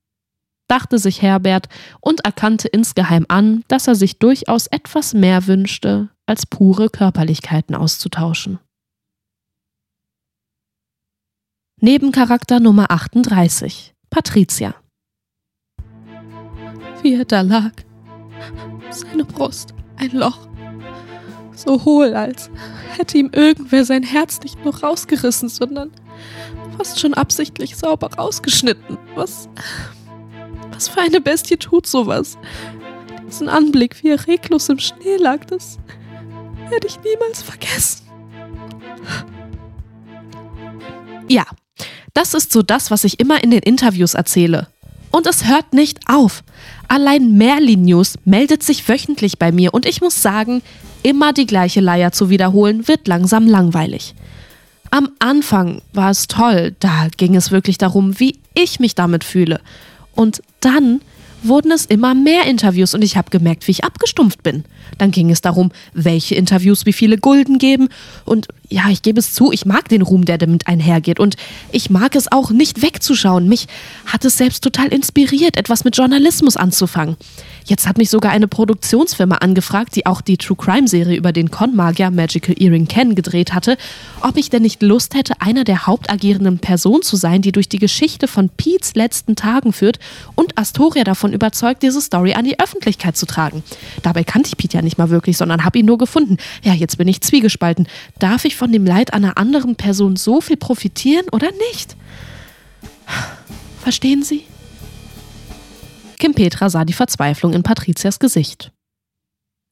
dachte 0.68 0.98
sich 0.98 1.22
Herbert 1.22 1.68
und 2.00 2.24
erkannte 2.24 2.68
insgeheim 2.68 3.24
an, 3.28 3.64
dass 3.68 3.86
er 3.86 3.94
sich 3.94 4.18
durchaus 4.18 4.66
etwas 4.66 5.14
mehr 5.14 5.46
wünschte, 5.46 6.10
als 6.26 6.44
pure 6.44 6.90
Körperlichkeiten 6.90 7.74
auszutauschen. 7.74 8.58
Nebencharakter 11.80 12.60
Nummer 12.60 12.90
38 12.90 13.94
Patricia. 14.10 14.74
Wie 17.00 17.14
er 17.14 17.24
da 17.24 17.40
lag, 17.40 17.72
seine 18.90 19.24
Brust, 19.24 19.74
ein 19.96 20.10
Loch, 20.10 20.48
so 21.54 21.84
hohl, 21.84 22.14
als 22.14 22.50
hätte 22.96 23.18
ihm 23.18 23.30
irgendwer 23.32 23.84
sein 23.84 24.02
Herz 24.02 24.40
nicht 24.40 24.62
nur 24.64 24.78
rausgerissen, 24.80 25.48
sondern 25.48 25.90
fast 26.76 27.00
schon 27.00 27.14
absichtlich 27.14 27.76
sauber 27.76 28.10
rausgeschnitten. 28.14 28.98
Was. 29.14 29.48
Was 30.72 30.88
für 30.88 31.00
eine 31.00 31.20
Bestie 31.20 31.56
tut 31.56 31.86
sowas? 31.86 32.38
Diesen 33.26 33.48
Anblick, 33.48 34.02
wie 34.02 34.10
er 34.10 34.26
reglos 34.26 34.68
im 34.68 34.78
Schnee 34.78 35.16
lag, 35.16 35.44
das 35.46 35.78
werde 36.68 36.86
ich 36.86 36.98
niemals 37.02 37.42
vergessen. 37.42 38.02
Ja, 41.28 41.44
das 42.14 42.34
ist 42.34 42.52
so 42.52 42.62
das, 42.62 42.90
was 42.90 43.04
ich 43.04 43.20
immer 43.20 43.42
in 43.42 43.50
den 43.50 43.60
Interviews 43.60 44.14
erzähle. 44.14 44.68
Und 45.10 45.26
es 45.26 45.46
hört 45.46 45.72
nicht 45.74 46.00
auf. 46.06 46.42
Allein 46.88 47.36
Merlin 47.36 47.82
News 47.82 48.14
meldet 48.24 48.62
sich 48.62 48.88
wöchentlich 48.88 49.38
bei 49.38 49.52
mir 49.52 49.74
und 49.74 49.86
ich 49.86 50.00
muss 50.00 50.22
sagen, 50.22 50.62
immer 51.02 51.32
die 51.32 51.46
gleiche 51.46 51.80
Leier 51.80 52.12
zu 52.12 52.30
wiederholen, 52.30 52.88
wird 52.88 53.08
langsam 53.08 53.46
langweilig. 53.46 54.14
Am 54.92 55.08
Anfang 55.20 55.80
war 55.94 56.10
es 56.10 56.26
toll, 56.28 56.76
da 56.78 57.08
ging 57.16 57.34
es 57.34 57.50
wirklich 57.50 57.78
darum, 57.78 58.20
wie 58.20 58.38
ich 58.52 58.78
mich 58.78 58.94
damit 58.94 59.24
fühle. 59.24 59.58
Und 60.14 60.42
dann 60.60 61.00
wurden 61.42 61.72
es 61.72 61.86
immer 61.86 62.14
mehr 62.14 62.44
Interviews 62.44 62.92
und 62.92 63.00
ich 63.00 63.16
habe 63.16 63.30
gemerkt, 63.30 63.66
wie 63.66 63.70
ich 63.70 63.84
abgestumpft 63.84 64.42
bin. 64.42 64.64
Dann 64.98 65.10
ging 65.10 65.30
es 65.30 65.40
darum, 65.40 65.72
welche 65.94 66.34
Interviews 66.34 66.84
wie 66.84 66.92
viele 66.92 67.16
Gulden 67.16 67.56
geben. 67.56 67.88
Und 68.26 68.48
ja, 68.68 68.90
ich 68.90 69.00
gebe 69.00 69.18
es 69.18 69.32
zu, 69.32 69.50
ich 69.50 69.64
mag 69.64 69.88
den 69.88 70.02
Ruhm, 70.02 70.26
der 70.26 70.36
damit 70.36 70.66
einhergeht. 70.66 71.18
Und 71.18 71.36
ich 71.72 71.88
mag 71.88 72.14
es 72.14 72.30
auch 72.30 72.50
nicht 72.50 72.82
wegzuschauen. 72.82 73.48
Mich 73.48 73.68
hat 74.04 74.26
es 74.26 74.36
selbst 74.36 74.62
total 74.62 74.88
inspiriert, 74.88 75.56
etwas 75.56 75.84
mit 75.84 75.96
Journalismus 75.96 76.58
anzufangen. 76.58 77.16
Jetzt 77.64 77.86
hat 77.86 77.98
mich 77.98 78.10
sogar 78.10 78.32
eine 78.32 78.48
Produktionsfirma 78.48 79.36
angefragt, 79.36 79.94
die 79.96 80.06
auch 80.06 80.20
die 80.20 80.36
True 80.36 80.56
Crime 80.56 80.88
Serie 80.88 81.16
über 81.16 81.32
den 81.32 81.50
Con-Magier 81.50 82.10
Magical 82.10 82.54
Earring 82.58 82.88
Ken 82.88 83.14
gedreht 83.14 83.54
hatte, 83.54 83.76
ob 84.20 84.36
ich 84.36 84.50
denn 84.50 84.62
nicht 84.62 84.82
Lust 84.82 85.14
hätte, 85.14 85.40
einer 85.40 85.64
der 85.64 85.86
hauptagierenden 85.86 86.58
Personen 86.58 87.02
zu 87.02 87.16
sein, 87.16 87.42
die 87.42 87.52
durch 87.52 87.68
die 87.68 87.78
Geschichte 87.78 88.28
von 88.28 88.48
Pete's 88.48 88.94
letzten 88.94 89.36
Tagen 89.36 89.72
führt 89.72 89.98
und 90.34 90.58
Astoria 90.58 91.04
davon 91.04 91.32
überzeugt, 91.32 91.82
diese 91.82 92.00
Story 92.00 92.34
an 92.34 92.44
die 92.44 92.58
Öffentlichkeit 92.58 93.16
zu 93.16 93.26
tragen. 93.26 93.62
Dabei 94.02 94.24
kannte 94.24 94.48
ich 94.48 94.56
Pete 94.56 94.76
ja 94.76 94.82
nicht 94.82 94.98
mal 94.98 95.10
wirklich, 95.10 95.36
sondern 95.36 95.64
habe 95.64 95.78
ihn 95.78 95.86
nur 95.86 95.98
gefunden. 95.98 96.38
Ja, 96.62 96.74
jetzt 96.74 96.98
bin 96.98 97.08
ich 97.08 97.20
zwiegespalten. 97.20 97.86
Darf 98.18 98.44
ich 98.44 98.56
von 98.56 98.72
dem 98.72 98.84
Leid 98.84 99.12
einer 99.14 99.38
anderen 99.38 99.76
Person 99.76 100.16
so 100.16 100.40
viel 100.40 100.56
profitieren 100.56 101.26
oder 101.30 101.48
nicht? 101.70 101.96
Verstehen 103.82 104.22
Sie? 104.22 104.44
Kim 106.22 106.34
Petra 106.34 106.70
sah 106.70 106.84
die 106.84 106.92
Verzweiflung 106.92 107.52
in 107.52 107.64
Patrizias 107.64 108.20
Gesicht. 108.20 108.70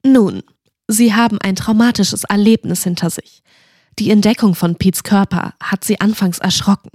Nun, 0.04 0.42
Sie 0.88 1.14
haben 1.14 1.38
ein 1.40 1.54
traumatisches 1.54 2.24
Erlebnis 2.24 2.82
hinter 2.82 3.08
sich. 3.08 3.44
Die 4.00 4.10
Entdeckung 4.10 4.56
von 4.56 4.74
Pete's 4.74 5.04
Körper 5.04 5.54
hat 5.62 5.84
sie 5.84 6.00
anfangs 6.00 6.40
erschrocken 6.40 6.90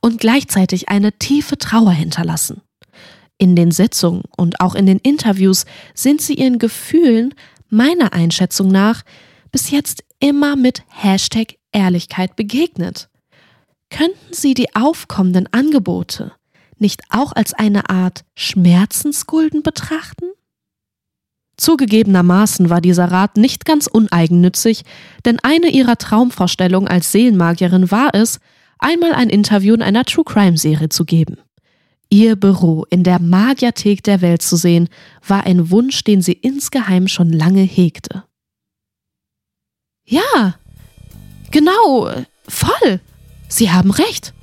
und 0.00 0.20
gleichzeitig 0.20 0.88
eine 0.88 1.10
tiefe 1.18 1.58
Trauer 1.58 1.90
hinterlassen. 1.90 2.60
In 3.38 3.56
den 3.56 3.72
Sitzungen 3.72 4.22
und 4.36 4.60
auch 4.60 4.76
in 4.76 4.86
den 4.86 5.00
Interviews 5.00 5.64
sind 5.94 6.22
sie 6.22 6.34
ihren 6.34 6.60
Gefühlen, 6.60 7.34
meiner 7.70 8.12
Einschätzung 8.12 8.68
nach, 8.68 9.02
bis 9.50 9.72
jetzt 9.72 10.04
immer 10.20 10.54
mit 10.54 10.84
Hashtag 10.86 11.56
Ehrlichkeit 11.72 12.36
begegnet. 12.36 13.08
Könnten 13.90 14.32
Sie 14.32 14.54
die 14.54 14.76
aufkommenden 14.76 15.52
Angebote 15.52 16.30
nicht 16.82 17.00
auch 17.08 17.32
als 17.32 17.54
eine 17.54 17.88
Art 17.88 18.24
Schmerzensgulden 18.36 19.62
betrachten? 19.62 20.26
Zugegebenermaßen 21.56 22.68
war 22.68 22.80
dieser 22.80 23.10
Rat 23.10 23.36
nicht 23.36 23.64
ganz 23.64 23.86
uneigennützig, 23.86 24.84
denn 25.24 25.38
eine 25.38 25.68
ihrer 25.68 25.96
Traumvorstellungen 25.96 26.88
als 26.88 27.12
Seelenmagierin 27.12 27.90
war 27.90 28.14
es, 28.14 28.40
einmal 28.78 29.12
ein 29.12 29.30
Interview 29.30 29.74
in 29.74 29.82
einer 29.82 30.04
True 30.04 30.24
Crime 30.24 30.58
Serie 30.58 30.88
zu 30.90 31.04
geben. 31.04 31.38
Ihr 32.10 32.36
Büro 32.36 32.84
in 32.90 33.04
der 33.04 33.20
Magierthek 33.20 34.02
der 34.02 34.20
Welt 34.20 34.42
zu 34.42 34.56
sehen, 34.56 34.90
war 35.26 35.46
ein 35.46 35.70
Wunsch, 35.70 36.04
den 36.04 36.20
sie 36.20 36.34
insgeheim 36.34 37.08
schon 37.08 37.32
lange 37.32 37.62
hegte. 37.62 38.24
Ja, 40.04 40.56
genau, 41.50 42.10
voll. 42.46 43.00
Sie 43.48 43.70
haben 43.70 43.90
recht. 43.90 44.34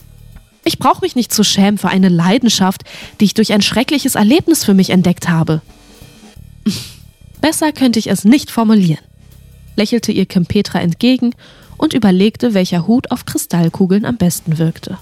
Ich 0.69 0.77
brauche 0.77 1.01
mich 1.01 1.15
nicht 1.15 1.33
zu 1.33 1.43
schämen 1.43 1.79
für 1.79 1.89
eine 1.89 2.09
Leidenschaft, 2.09 2.83
die 3.19 3.25
ich 3.25 3.33
durch 3.33 3.53
ein 3.53 3.63
schreckliches 3.63 4.13
Erlebnis 4.13 4.63
für 4.63 4.75
mich 4.75 4.91
entdeckt 4.91 5.27
habe. 5.27 5.63
Besser 7.41 7.71
könnte 7.71 7.97
ich 7.97 8.05
es 8.05 8.23
nicht 8.23 8.51
formulieren, 8.51 9.03
lächelte 9.75 10.11
ihr 10.11 10.27
Kim 10.27 10.45
Petra 10.45 10.79
entgegen 10.79 11.33
und 11.77 11.95
überlegte, 11.95 12.53
welcher 12.53 12.85
Hut 12.85 13.09
auf 13.09 13.25
Kristallkugeln 13.25 14.05
am 14.05 14.17
besten 14.17 14.59
wirkte. 14.59 14.99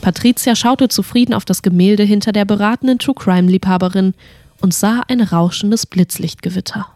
Patricia 0.00 0.54
schaute 0.54 0.88
zufrieden 0.88 1.34
auf 1.34 1.44
das 1.44 1.62
Gemälde 1.62 2.04
hinter 2.04 2.30
der 2.30 2.44
beratenden 2.44 3.00
True 3.00 3.16
Crime-Liebhaberin 3.16 4.14
und 4.60 4.72
sah 4.72 5.02
ein 5.08 5.22
rauschendes 5.22 5.86
Blitzlichtgewitter. 5.86 6.86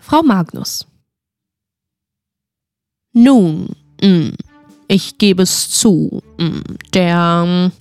Frau 0.00 0.22
Magnus. 0.22 0.86
Nun, 3.12 3.74
ich 4.88 5.18
gebe 5.18 5.42
es 5.42 5.70
zu, 5.70 6.22
mm, 6.38 6.60
der 6.94 7.44
mm, 7.44 7.72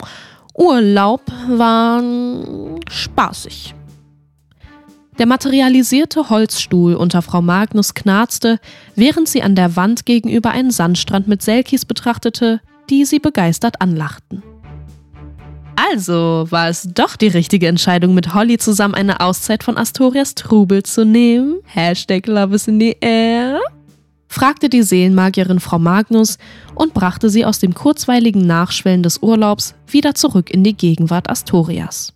Urlaub 0.56 1.22
war 1.48 2.04
spaßig. 2.90 3.74
Der 5.18 5.26
materialisierte 5.26 6.30
Holzstuhl 6.30 6.94
unter 6.94 7.22
Frau 7.22 7.42
Magnus 7.42 7.96
knarzte, 7.96 8.60
während 8.96 9.28
sie 9.28 9.42
an 9.42 9.56
der 9.56 9.76
Wand 9.76 10.06
gegenüber 10.06 10.52
einen 10.52 10.70
Sandstrand 10.70 11.28
mit 11.28 11.42
Selkis 11.42 11.86
betrachtete, 11.86 12.62
die 12.90 13.04
sie 13.06 13.20
begeistert 13.20 13.82
anlachten. 13.82 14.44
Also 15.76 16.48
war 16.50 16.70
es 16.70 16.88
doch 16.94 17.16
die 17.16 17.28
richtige 17.28 17.68
Entscheidung, 17.68 18.14
mit 18.14 18.34
Holly 18.34 18.58
zusammen 18.58 18.96
eine 18.96 19.20
Auszeit 19.20 19.64
von 19.64 19.78
Astorias 19.78 20.36
Trubel 20.36 20.84
zu 20.84 21.06
nehmen. 21.06 21.60
Hashtag 21.66 22.28
Love 22.28 22.56
is 22.56 22.68
in 22.68 22.80
the 22.80 22.98
air. 23.00 23.60
Fragte 24.28 24.70
die 24.70 24.84
Seelenmagierin 24.84 25.60
Frau 25.60 25.80
Magnus 25.80 26.38
und 26.76 26.94
brachte 26.94 27.30
sie 27.30 27.46
aus 27.46 27.60
dem 27.60 27.74
kurzweiligen 27.74 28.46
Nachschwellen 28.46 29.04
des 29.04 29.20
Urlaubs 29.20 29.76
wieder 29.88 30.16
zurück 30.16 30.50
in 30.50 30.63
die 30.63 30.76
Gegenwart 30.76 31.30
Astorias. 31.30 32.13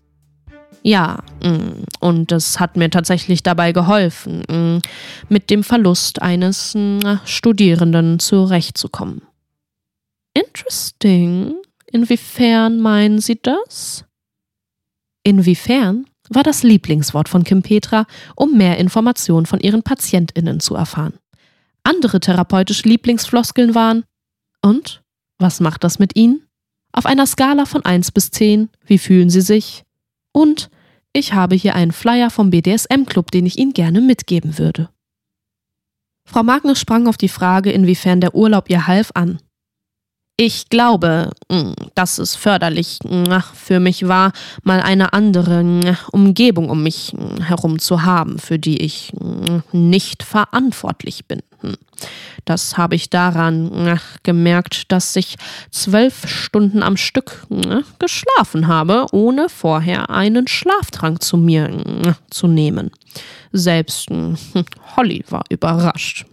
Ja, 0.84 1.20
mm, 1.44 1.84
und 2.00 2.32
es 2.32 2.60
hat 2.60 2.76
mir 2.76 2.90
tatsächlich 2.90 3.44
dabei 3.44 3.72
geholfen, 3.72 4.44
mm, 4.50 4.82
mit 5.30 5.50
dem 5.50 5.64
Verlust 5.64 6.22
eines 6.22 6.74
mm, 6.74 7.00
Studierenden 7.26 8.20
zurechtzukommen. 8.20 9.22
Interesting. 10.34 11.56
Inwiefern 11.92 12.80
meinen 12.80 13.20
Sie 13.20 13.40
das? 13.42 14.06
Inwiefern 15.24 16.06
war 16.30 16.44
das 16.44 16.64
Lieblingswort 16.64 17.30
von 17.30 17.44
Kim 17.44 17.62
Petra, 17.62 18.06
um 18.36 18.58
mehr 18.58 18.78
Informationen 18.78 19.46
von 19.46 19.60
ihren 19.60 19.84
PatientInnen 19.84 20.62
zu 20.62 20.76
erfahren. 20.76 21.14
Andere 21.84 22.20
therapeutische 22.20 22.88
Lieblingsfloskeln 22.88 23.76
waren 23.76 24.04
Und? 24.62 25.02
Was 25.40 25.60
macht 25.60 25.84
das 25.84 25.98
mit 25.98 26.16
Ihnen? 26.16 26.48
Auf 26.94 27.06
einer 27.06 27.26
Skala 27.26 27.66
von 27.66 27.84
1 27.84 28.12
bis 28.12 28.32
10, 28.32 28.70
wie 28.86 28.98
fühlen 28.98 29.30
Sie 29.30 29.42
sich? 29.42 29.84
Und 30.34 30.70
ich 31.14 31.34
habe 31.34 31.56
hier 31.56 31.76
einen 31.76 31.92
Flyer 31.92 32.30
vom 32.30 32.52
BDSM-Club, 32.52 33.32
den 33.32 33.46
ich 33.46 33.58
Ihnen 33.58 33.74
gerne 33.74 34.02
mitgeben 34.02 34.58
würde. 34.58 34.90
Frau 36.26 36.44
Magnus 36.44 36.80
sprang 36.80 37.08
auf 37.08 37.18
die 37.18 37.30
Frage, 37.30 37.72
inwiefern 37.72 38.22
der 38.22 38.36
Urlaub 38.36 38.70
ihr 38.70 38.88
half, 38.88 39.12
an. 39.16 39.42
Ich 40.44 40.70
glaube, 40.70 41.30
mm, 41.50 41.74
dass 41.94 42.18
es 42.18 42.36
förderlich 42.36 42.98
mm, 43.04 43.26
für 43.54 43.80
mich 43.80 44.08
war, 44.08 44.32
mal 44.64 44.82
eine 44.82 45.14
andere 45.14 45.64
mm, 45.64 45.98
Umgebung 46.12 46.72
um 46.72 46.82
mich 46.82 47.14
herum 47.46 47.78
zu 47.78 48.02
haben, 48.02 48.40
für 48.40 48.58
die 48.58 48.82
ich 48.82 49.14
nicht 49.72 50.24
verantwortlich 50.24 51.28
bin. 51.28 51.44
Hm. 51.60 51.76
Das 52.46 52.76
habe 52.76 52.96
ich 52.96 53.12
daran 53.12 54.00
gemerkt, 54.24 54.92
dass 54.92 55.16
ich 55.16 55.36
zwölf 55.70 56.28
Stunden 56.28 56.82
am 56.82 56.98
Stück 56.98 57.46
geschlafen 58.00 58.66
habe, 58.66 59.06
ohne 59.12 59.48
vorher 59.48 60.10
einen 60.10 60.48
Schlaftrank 60.48 61.22
zu 61.22 61.38
mir 61.38 62.16
zu 62.32 62.48
nehmen. 62.48 62.90
Selbst 63.52 64.08
Holly 64.98 65.24
war 65.30 65.44
überrascht. 65.50 66.26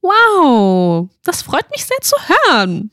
Wow, 0.00 1.08
das 1.24 1.42
freut 1.42 1.70
mich 1.70 1.84
sehr 1.84 2.00
zu 2.00 2.16
hören. 2.28 2.90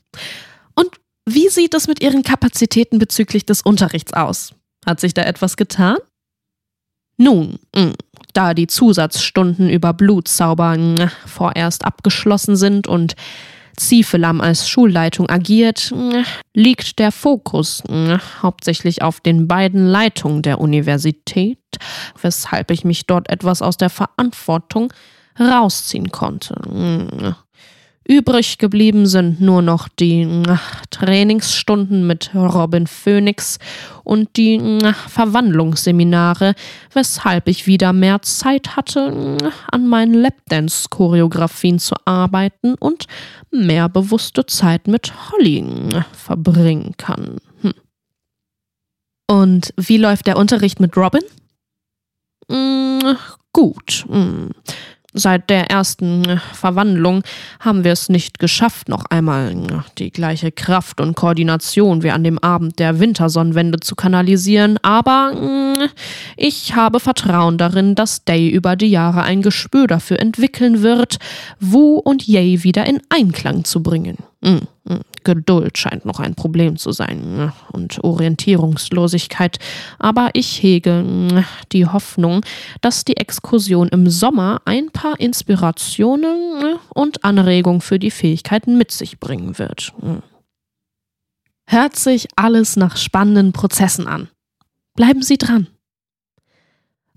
Und 0.76 0.90
wie 1.26 1.50
sieht 1.50 1.74
es 1.74 1.88
mit 1.88 2.02
Ihren 2.02 2.24
Kapazitäten 2.24 3.00
bezüglich 3.00 3.46
des 3.46 3.62
Unterrichts 3.62 4.14
aus? 4.14 4.54
Hat 4.86 5.00
sich 5.00 5.14
da 5.14 5.24
etwas 5.24 5.58
getan? 5.58 5.98
Nun, 7.18 7.60
mm, 7.76 7.94
da 8.34 8.54
die 8.54 8.68
Zusatzstunden 8.68 9.70
über 9.70 9.94
Blutzauber 9.94 10.78
mm, 10.78 11.10
vorerst 11.26 11.86
abgeschlossen 11.86 12.56
sind 12.56 12.88
und 12.88 13.16
Ziefelam 13.78 14.42
als 14.42 14.70
Schulleitung 14.70 15.30
agiert, 15.30 15.92
mm, 15.96 16.24
liegt 16.54 17.00
der 17.00 17.12
Fokus 17.12 17.84
hauptsächlich 18.42 19.02
auf 19.02 19.20
den 19.22 19.48
beiden 19.48 19.86
Leitungen 19.88 20.42
der 20.42 20.60
Universität, 20.60 21.60
weshalb 22.22 22.72
ich 22.72 22.84
mich 22.84 23.06
dort 23.06 23.30
etwas 23.30 23.62
aus 23.62 23.78
der 23.78 23.90
Verantwortung 23.90 24.94
rausziehen 25.40 26.12
konnte. 26.12 26.56
Hm. 26.68 27.36
Übrig 28.08 28.60
geblieben 28.60 29.08
sind 29.08 29.42
nur 29.42 29.64
noch 29.64 29.88
die 29.88 30.24
hm, 30.24 30.44
Trainingsstunden 30.92 32.06
mit 32.06 32.30
Robin 32.36 32.86
Phoenix 32.86 33.58
und 34.04 34.38
die 34.38 34.60
hm, 34.60 34.94
Verwandlungsseminare, 35.08 36.54
weshalb 36.94 37.48
ich 37.48 37.66
wieder 37.66 37.94
mehr 37.94 38.22
Zeit 38.22 38.76
hatte, 38.76 39.38
an 39.72 39.88
meinen 39.88 40.14
Lapdance-Choreografien 40.14 41.80
zu 41.80 41.96
arbeiten 42.06 42.76
und 42.76 43.08
mehr 43.50 43.90
bewusste 43.90 44.46
Zeit 44.46 44.88
mit 44.88 45.12
Holly 45.32 45.66
verbringen 46.14 46.94
kann. 46.98 47.38
Hm. 47.62 47.74
Und 49.28 49.74
wie 49.78 49.98
läuft 49.98 50.28
der 50.28 50.38
Unterricht 50.38 50.80
mit 50.80 50.96
Robin? 50.96 51.24
Gut. 53.52 54.06
Seit 55.18 55.50
der 55.50 55.72
ersten 55.72 56.26
äh, 56.26 56.38
Verwandlung 56.54 57.24
haben 57.62 57.86
wir 57.86 57.94
es 57.94 58.10
nicht 58.10 58.38
geschafft, 58.38 58.90
noch 58.90 59.06
einmal 59.06 59.54
äh, 59.54 59.80
die 59.98 60.12
gleiche 60.12 60.52
Kraft 60.52 61.00
und 61.00 61.16
Koordination 61.16 62.04
wie 62.04 62.12
an 62.12 62.26
dem 62.26 62.38
Abend 62.38 62.80
der 62.80 63.00
Wintersonnenwende 63.00 63.80
zu 63.80 63.96
kanalisieren, 63.96 64.78
aber 64.82 65.32
äh, 65.34 65.88
ich 66.36 66.76
habe 66.76 67.00
Vertrauen 67.00 67.58
darin, 67.58 67.96
dass 67.96 68.26
Day 68.26 68.50
über 68.50 68.76
die 68.76 68.92
Jahre 68.92 69.24
ein 69.24 69.42
Gespür 69.42 69.88
dafür 69.88 70.20
entwickeln 70.20 70.82
wird, 70.82 71.18
Wu 71.62 71.96
und 71.96 72.28
Yay 72.28 72.64
wieder 72.64 72.86
in 72.86 73.00
Einklang 73.08 73.64
zu 73.64 73.82
bringen. 73.82 74.18
Geduld 75.26 75.78
scheint 75.78 76.06
noch 76.06 76.22
ein 76.22 76.36
Problem 76.36 76.78
zu 76.78 76.94
sein 76.94 77.36
ne? 77.36 77.54
und 77.74 78.02
Orientierungslosigkeit, 78.02 79.60
aber 80.00 80.30
ich 80.32 80.64
hege 80.64 81.04
mm, 81.04 81.44
die 81.74 81.86
Hoffnung, 81.86 82.46
dass 82.80 83.04
die 83.04 83.18
Exkursion 83.18 83.90
im 83.90 84.10
Sommer 84.10 84.62
ein 84.64 84.92
paar 84.92 85.20
Inspirationen 85.20 86.60
ne, 86.60 86.80
und 86.94 87.26
Anregungen 87.26 87.82
für 87.82 88.00
die 88.00 88.12
Fähigkeiten 88.12 88.78
mit 88.78 88.92
sich 88.92 89.20
bringen 89.20 89.60
wird. 89.60 89.94
Hört 91.68 91.96
sich 91.98 92.28
alles 92.36 92.78
nach 92.78 92.96
spannenden 92.96 93.52
Prozessen 93.52 94.08
an. 94.08 94.30
Bleiben 94.96 95.24
Sie 95.24 95.38
dran. 95.38 95.68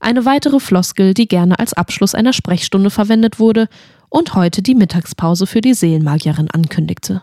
Eine 0.00 0.24
weitere 0.24 0.60
Floskel, 0.60 1.12
die 1.12 1.28
gerne 1.28 1.58
als 1.58 1.74
Abschluss 1.74 2.14
einer 2.14 2.32
Sprechstunde 2.32 2.90
verwendet 2.90 3.38
wurde 3.38 3.68
und 4.08 4.34
heute 4.34 4.62
die 4.62 4.74
Mittagspause 4.74 5.46
für 5.46 5.60
die 5.60 5.74
Seelenmagierin 5.74 6.50
ankündigte. 6.50 7.22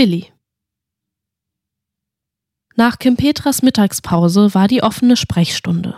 Billy 0.00 0.32
Nach 2.74 2.98
Kim 2.98 3.18
Petras 3.18 3.60
Mittagspause 3.60 4.54
war 4.54 4.66
die 4.66 4.82
offene 4.82 5.14
Sprechstunde. 5.14 5.94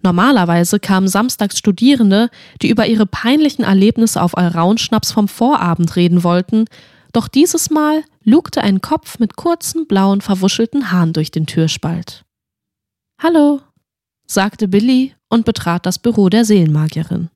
Normalerweise 0.00 0.80
kamen 0.80 1.06
samstags 1.06 1.58
Studierende, 1.58 2.30
die 2.62 2.70
über 2.70 2.86
ihre 2.86 3.04
peinlichen 3.04 3.62
Erlebnisse 3.62 4.22
auf 4.22 4.38
Alraunschnaps 4.38 5.12
vom 5.12 5.28
Vorabend 5.28 5.96
reden 5.96 6.24
wollten, 6.24 6.64
doch 7.12 7.28
dieses 7.28 7.68
Mal 7.68 8.04
lugte 8.24 8.62
ein 8.62 8.80
Kopf 8.80 9.18
mit 9.18 9.36
kurzen, 9.36 9.86
blauen, 9.86 10.22
verwuschelten 10.22 10.90
Haaren 10.90 11.12
durch 11.12 11.30
den 11.30 11.44
Türspalt. 11.44 12.24
Hallo, 13.22 13.60
sagte 14.26 14.66
Billy 14.66 15.14
und 15.28 15.44
betrat 15.44 15.84
das 15.84 15.98
Büro 15.98 16.30
der 16.30 16.46
Seelenmagierin. 16.46 17.28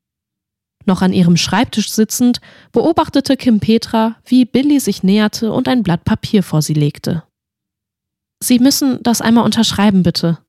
Noch 0.85 1.01
an 1.01 1.13
ihrem 1.13 1.37
Schreibtisch 1.37 1.91
sitzend, 1.91 2.41
beobachtete 2.71 3.37
Kim 3.37 3.59
Petra, 3.59 4.15
wie 4.25 4.45
Billy 4.45 4.79
sich 4.79 5.03
näherte 5.03 5.51
und 5.51 5.67
ein 5.67 5.83
Blatt 5.83 6.03
Papier 6.03 6.43
vor 6.43 6.61
sie 6.61 6.73
legte. 6.73 7.23
Sie 8.39 8.59
müssen 8.59 9.01
das 9.03 9.21
einmal 9.21 9.45
unterschreiben, 9.45 10.03
bitte. 10.03 10.39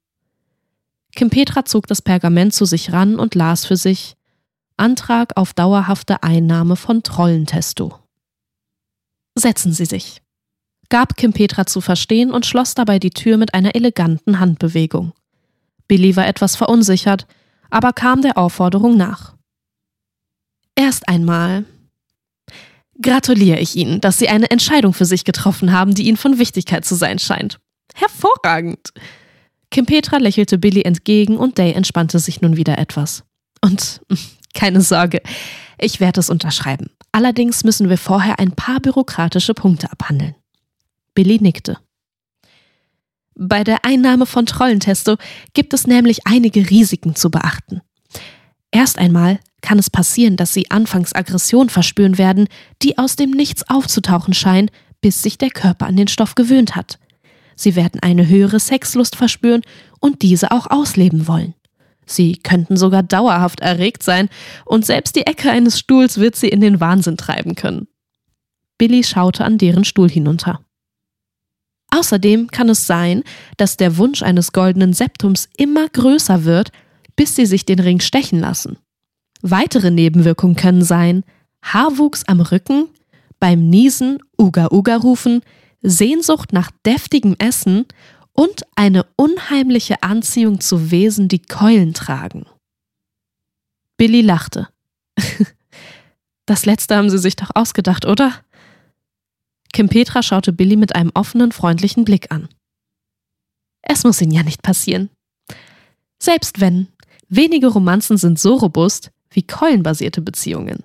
Kim 1.14 1.28
Petra 1.28 1.64
zog 1.64 1.86
das 1.86 2.00
Pergament 2.00 2.54
zu 2.54 2.64
sich 2.64 2.92
ran 2.92 3.16
und 3.16 3.34
las 3.34 3.66
für 3.66 3.76
sich 3.76 4.16
Antrag 4.78 5.36
auf 5.36 5.52
dauerhafte 5.52 6.22
Einnahme 6.22 6.76
von 6.76 7.02
Trollentesto. 7.02 7.98
Setzen 9.34 9.72
Sie 9.72 9.84
sich, 9.84 10.22
gab 10.88 11.16
Kim 11.16 11.32
Petra 11.32 11.66
zu 11.66 11.80
verstehen 11.80 12.30
und 12.30 12.46
schloss 12.46 12.74
dabei 12.74 12.98
die 12.98 13.10
Tür 13.10 13.36
mit 13.36 13.54
einer 13.54 13.74
eleganten 13.74 14.40
Handbewegung. 14.40 15.12
Billy 15.88 16.16
war 16.16 16.26
etwas 16.26 16.56
verunsichert, 16.56 17.26
aber 17.70 17.92
kam 17.92 18.22
der 18.22 18.38
Aufforderung 18.38 18.96
nach. 18.96 19.34
Erst 20.82 21.08
einmal 21.08 21.64
gratuliere 23.00 23.60
ich 23.60 23.76
Ihnen, 23.76 24.00
dass 24.00 24.18
Sie 24.18 24.28
eine 24.28 24.50
Entscheidung 24.50 24.94
für 24.94 25.04
sich 25.04 25.22
getroffen 25.22 25.70
haben, 25.70 25.94
die 25.94 26.08
Ihnen 26.08 26.16
von 26.16 26.40
Wichtigkeit 26.40 26.84
zu 26.84 26.96
sein 26.96 27.20
scheint. 27.20 27.60
Hervorragend! 27.94 28.92
Kim 29.70 29.86
Petra 29.86 30.16
lächelte 30.16 30.58
Billy 30.58 30.82
entgegen 30.82 31.36
und 31.36 31.56
Day 31.56 31.72
entspannte 31.72 32.18
sich 32.18 32.40
nun 32.40 32.56
wieder 32.56 32.78
etwas. 32.78 33.22
Und 33.60 34.00
keine 34.54 34.80
Sorge, 34.80 35.22
ich 35.78 36.00
werde 36.00 36.18
es 36.18 36.28
unterschreiben. 36.28 36.90
Allerdings 37.12 37.62
müssen 37.62 37.88
wir 37.88 37.96
vorher 37.96 38.40
ein 38.40 38.50
paar 38.50 38.80
bürokratische 38.80 39.54
Punkte 39.54 39.92
abhandeln. 39.92 40.34
Billy 41.14 41.38
nickte. 41.40 41.78
Bei 43.36 43.62
der 43.62 43.84
Einnahme 43.84 44.26
von 44.26 44.46
Trollentesto 44.46 45.16
gibt 45.54 45.74
es 45.74 45.86
nämlich 45.86 46.26
einige 46.26 46.68
Risiken 46.68 47.14
zu 47.14 47.30
beachten. 47.30 47.82
Erst 48.72 48.98
einmal 48.98 49.38
kann 49.60 49.78
es 49.78 49.90
passieren, 49.90 50.36
dass 50.36 50.52
sie 50.52 50.70
anfangs 50.70 51.14
Aggression 51.14 51.68
verspüren 51.68 52.18
werden, 52.18 52.48
die 52.82 52.98
aus 52.98 53.14
dem 53.14 53.30
Nichts 53.30 53.68
aufzutauchen 53.68 54.34
scheinen, 54.34 54.70
bis 55.00 55.22
sich 55.22 55.38
der 55.38 55.50
Körper 55.50 55.86
an 55.86 55.96
den 55.96 56.08
Stoff 56.08 56.34
gewöhnt 56.34 56.74
hat. 56.74 56.98
Sie 57.54 57.76
werden 57.76 58.00
eine 58.02 58.26
höhere 58.26 58.58
Sexlust 58.58 59.14
verspüren 59.14 59.62
und 60.00 60.22
diese 60.22 60.50
auch 60.50 60.68
ausleben 60.68 61.28
wollen. 61.28 61.54
Sie 62.06 62.36
könnten 62.36 62.76
sogar 62.76 63.02
dauerhaft 63.02 63.60
erregt 63.60 64.02
sein 64.02 64.28
und 64.64 64.84
selbst 64.84 65.14
die 65.14 65.26
Ecke 65.26 65.50
eines 65.50 65.78
Stuhls 65.78 66.18
wird 66.18 66.34
sie 66.34 66.48
in 66.48 66.60
den 66.60 66.80
Wahnsinn 66.80 67.16
treiben 67.16 67.54
können. 67.54 67.86
Billy 68.78 69.04
schaute 69.04 69.44
an 69.44 69.58
deren 69.58 69.84
Stuhl 69.84 70.10
hinunter. 70.10 70.60
Außerdem 71.90 72.48
kann 72.48 72.70
es 72.70 72.86
sein, 72.86 73.22
dass 73.58 73.76
der 73.76 73.98
Wunsch 73.98 74.22
eines 74.22 74.52
goldenen 74.52 74.94
Septums 74.94 75.48
immer 75.56 75.88
größer 75.88 76.44
wird, 76.44 76.72
bis 77.16 77.36
sie 77.36 77.46
sich 77.46 77.64
den 77.64 77.78
Ring 77.78 78.00
stechen 78.00 78.40
lassen. 78.40 78.78
Weitere 79.42 79.90
Nebenwirkungen 79.90 80.56
können 80.56 80.82
sein 80.82 81.24
Haarwuchs 81.62 82.24
am 82.24 82.40
Rücken, 82.40 82.88
beim 83.40 83.68
Niesen 83.68 84.18
Uga 84.38 84.68
Uga 84.70 84.96
rufen, 84.96 85.42
Sehnsucht 85.82 86.52
nach 86.52 86.70
deftigem 86.86 87.34
Essen 87.38 87.86
und 88.32 88.62
eine 88.76 89.04
unheimliche 89.16 90.02
Anziehung 90.02 90.60
zu 90.60 90.90
Wesen, 90.90 91.28
die 91.28 91.42
Keulen 91.42 91.92
tragen. 91.92 92.46
Billy 93.96 94.22
lachte. 94.22 94.68
Das 96.44 96.66
letzte 96.66 96.96
haben 96.96 97.08
Sie 97.08 97.18
sich 97.18 97.36
doch 97.36 97.50
ausgedacht, 97.54 98.04
oder? 98.04 98.34
Kim 99.72 99.88
Petra 99.88 100.22
schaute 100.22 100.52
Billy 100.52 100.76
mit 100.76 100.94
einem 100.94 101.12
offenen, 101.14 101.52
freundlichen 101.52 102.04
Blick 102.04 102.32
an. 102.32 102.48
Es 103.80 104.04
muss 104.04 104.20
Ihnen 104.20 104.32
ja 104.32 104.42
nicht 104.42 104.62
passieren. 104.62 105.08
Selbst 106.18 106.60
wenn, 106.60 106.88
wenige 107.34 107.68
Romanzen 107.68 108.16
sind 108.16 108.38
so 108.38 108.54
robust 108.54 109.10
wie 109.30 109.42
keulenbasierte 109.42 110.20
Beziehungen. 110.20 110.84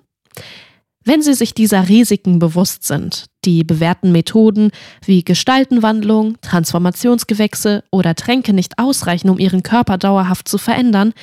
Wenn 1.04 1.22
Sie 1.22 1.34
sich 1.34 1.54
dieser 1.54 1.88
Risiken 1.88 2.38
bewusst 2.38 2.84
sind, 2.84 3.26
die 3.44 3.64
bewährten 3.64 4.12
Methoden 4.12 4.70
wie 5.04 5.24
Gestaltenwandlung, 5.24 6.36
Transformationsgewächse 6.42 7.82
oder 7.90 8.14
Tränke 8.14 8.52
nicht 8.52 8.78
ausreichen, 8.78 9.30
um 9.30 9.38
Ihren 9.38 9.62
Körper 9.62 9.96
dauerhaft 9.96 10.48
zu 10.48 10.58
verändern, 10.58 11.14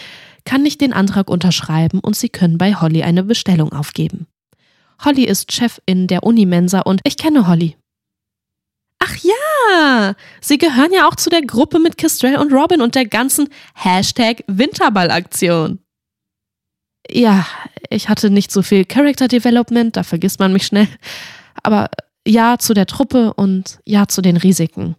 kann 0.44 0.66
ich 0.66 0.78
den 0.78 0.94
Antrag 0.94 1.30
unterschreiben 1.30 2.00
und 2.00 2.16
Sie 2.16 2.30
können 2.30 2.58
bei 2.58 2.74
Holly 2.74 3.04
eine 3.04 3.24
Bestellung 3.24 3.74
aufgeben. 3.74 4.28
Holly 5.04 5.26
ist 5.26 5.52
Chefin 5.52 6.08
der 6.08 6.24
Unimensa 6.24 6.80
und 6.82 7.02
ich 7.04 7.18
kenne 7.18 7.48
Holly. 7.48 7.76
Ach 9.08 9.16
ja, 9.18 10.16
Sie 10.42 10.58
gehören 10.58 10.92
ja 10.92 11.08
auch 11.08 11.16
zu 11.16 11.30
der 11.30 11.42
Gruppe 11.42 11.80
mit 11.80 11.98
Kestrel 11.98 12.38
und 12.38 12.52
Robin 12.52 12.82
und 12.82 12.96
der 12.96 13.06
ganzen 13.06 13.50
Hashtag 13.76 14.44
Winterball-Aktion. 14.48 15.80
Ja, 17.12 17.46
ich 17.90 18.10
hatte 18.10 18.32
nicht 18.32 18.52
so 18.52 18.64
viel 18.64 18.86
Character 18.86 19.28
Development, 19.28 19.96
da 19.96 20.04
vergisst 20.04 20.40
man 20.40 20.54
mich 20.54 20.66
schnell. 20.66 20.88
Aber 21.62 21.90
ja 22.28 22.58
zu 22.58 22.74
der 22.74 22.88
Truppe 22.88 23.34
und 23.36 23.80
ja 23.86 24.08
zu 24.08 24.22
den 24.22 24.38
Risiken. 24.38 24.96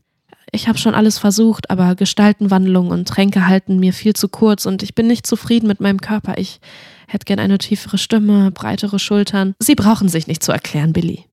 Ich 0.53 0.69
habe 0.69 0.79
schon 0.79 0.95
alles 0.95 1.19
versucht, 1.19 1.71
aber 1.71 1.97
Gestaltenwandlung 1.97 2.91
und 2.91 3.09
Tränke 3.09 3.49
halten 3.49 3.81
mir 3.81 3.93
viel 3.93 4.15
zu 4.15 4.29
kurz 4.29 4.67
und 4.67 4.85
ich 4.85 4.95
bin 4.95 5.09
nicht 5.09 5.27
zufrieden 5.27 5.67
mit 5.67 5.81
meinem 5.81 6.01
Körper. 6.01 6.39
Ich 6.39 6.61
hätte 7.09 7.25
gern 7.25 7.41
eine 7.41 7.59
tiefere 7.59 7.99
Stimme, 7.99 8.53
breitere 8.53 9.01
Schultern. 9.01 9.55
Sie 9.59 9.75
brauchen 9.75 10.09
sich 10.09 10.29
nicht 10.29 10.45
zu 10.45 10.53
erklären, 10.53 10.93
Billy. 10.93 11.25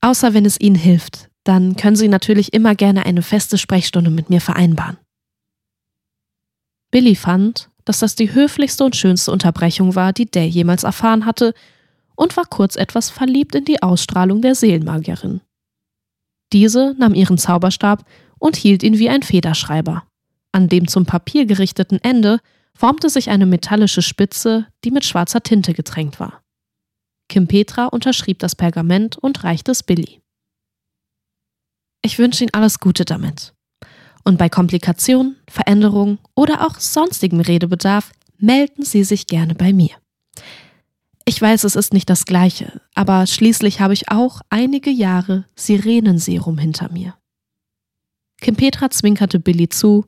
Außer 0.00 0.32
wenn 0.32 0.46
es 0.46 0.58
Ihnen 0.58 0.74
hilft, 0.74 1.28
dann 1.44 1.76
können 1.76 1.96
Sie 1.96 2.08
natürlich 2.08 2.52
immer 2.52 2.74
gerne 2.74 3.06
eine 3.06 3.22
feste 3.22 3.58
Sprechstunde 3.58 4.10
mit 4.10 4.30
mir 4.30 4.40
vereinbaren. 4.40 4.98
Billy 6.90 7.16
fand, 7.16 7.70
dass 7.84 7.98
das 7.98 8.14
die 8.14 8.32
höflichste 8.32 8.84
und 8.84 8.96
schönste 8.96 9.32
Unterbrechung 9.32 9.94
war, 9.94 10.12
die 10.12 10.30
Day 10.30 10.46
jemals 10.46 10.84
erfahren 10.84 11.26
hatte, 11.26 11.54
und 12.14 12.36
war 12.36 12.44
kurz 12.44 12.76
etwas 12.76 13.10
verliebt 13.10 13.54
in 13.54 13.64
die 13.64 13.82
Ausstrahlung 13.82 14.42
der 14.42 14.54
Seelenmagierin. 14.54 15.40
Diese 16.52 16.94
nahm 16.98 17.14
ihren 17.14 17.38
Zauberstab 17.38 18.04
und 18.38 18.56
hielt 18.56 18.82
ihn 18.82 18.98
wie 18.98 19.08
ein 19.08 19.22
Federschreiber. 19.22 20.04
An 20.52 20.68
dem 20.68 20.86
zum 20.86 21.06
Papier 21.06 21.46
gerichteten 21.46 21.98
Ende 22.02 22.38
formte 22.74 23.08
sich 23.08 23.30
eine 23.30 23.46
metallische 23.46 24.02
Spitze, 24.02 24.66
die 24.84 24.90
mit 24.90 25.04
schwarzer 25.04 25.42
Tinte 25.42 25.72
getränkt 25.72 26.20
war. 26.20 26.42
Kim 27.28 27.48
Petra 27.48 27.86
unterschrieb 27.86 28.38
das 28.40 28.54
Pergament 28.54 29.16
und 29.16 29.42
reichte 29.44 29.72
es 29.72 29.82
Billy. 29.82 30.21
Ich 32.02 32.18
wünsche 32.18 32.42
Ihnen 32.42 32.52
alles 32.52 32.80
Gute 32.80 33.04
damit. 33.04 33.54
Und 34.24 34.36
bei 34.36 34.48
Komplikationen, 34.48 35.36
Veränderungen 35.48 36.18
oder 36.34 36.66
auch 36.66 36.78
sonstigem 36.78 37.40
Redebedarf 37.40 38.12
melden 38.38 38.84
Sie 38.84 39.04
sich 39.04 39.28
gerne 39.28 39.54
bei 39.54 39.72
mir. 39.72 39.90
Ich 41.24 41.40
weiß, 41.40 41.62
es 41.62 41.76
ist 41.76 41.92
nicht 41.92 42.10
das 42.10 42.26
Gleiche, 42.26 42.80
aber 42.94 43.26
schließlich 43.28 43.80
habe 43.80 43.94
ich 43.94 44.10
auch 44.10 44.40
einige 44.50 44.90
Jahre 44.90 45.46
Sirenenserum 45.54 46.58
hinter 46.58 46.90
mir. 46.90 47.14
Kim 48.40 48.56
Petra 48.56 48.90
zwinkerte 48.90 49.38
Billy 49.38 49.68
zu, 49.68 50.04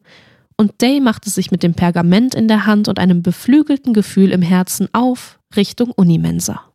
und 0.57 0.83
Day 0.83 1.01
machte 1.01 1.31
sich 1.31 1.51
mit 1.51 1.63
dem 1.63 1.75
Pergament 1.75 2.35
in 2.35 2.49
der 2.49 2.67
Hand 2.67 2.89
und 2.89 2.99
einem 2.99 3.23
beflügelten 3.23 3.93
Gefühl 3.93 4.31
im 4.31 4.43
Herzen 4.43 4.89
auf 4.93 5.41
Richtung 5.57 5.91
Unimensa. 5.93 6.73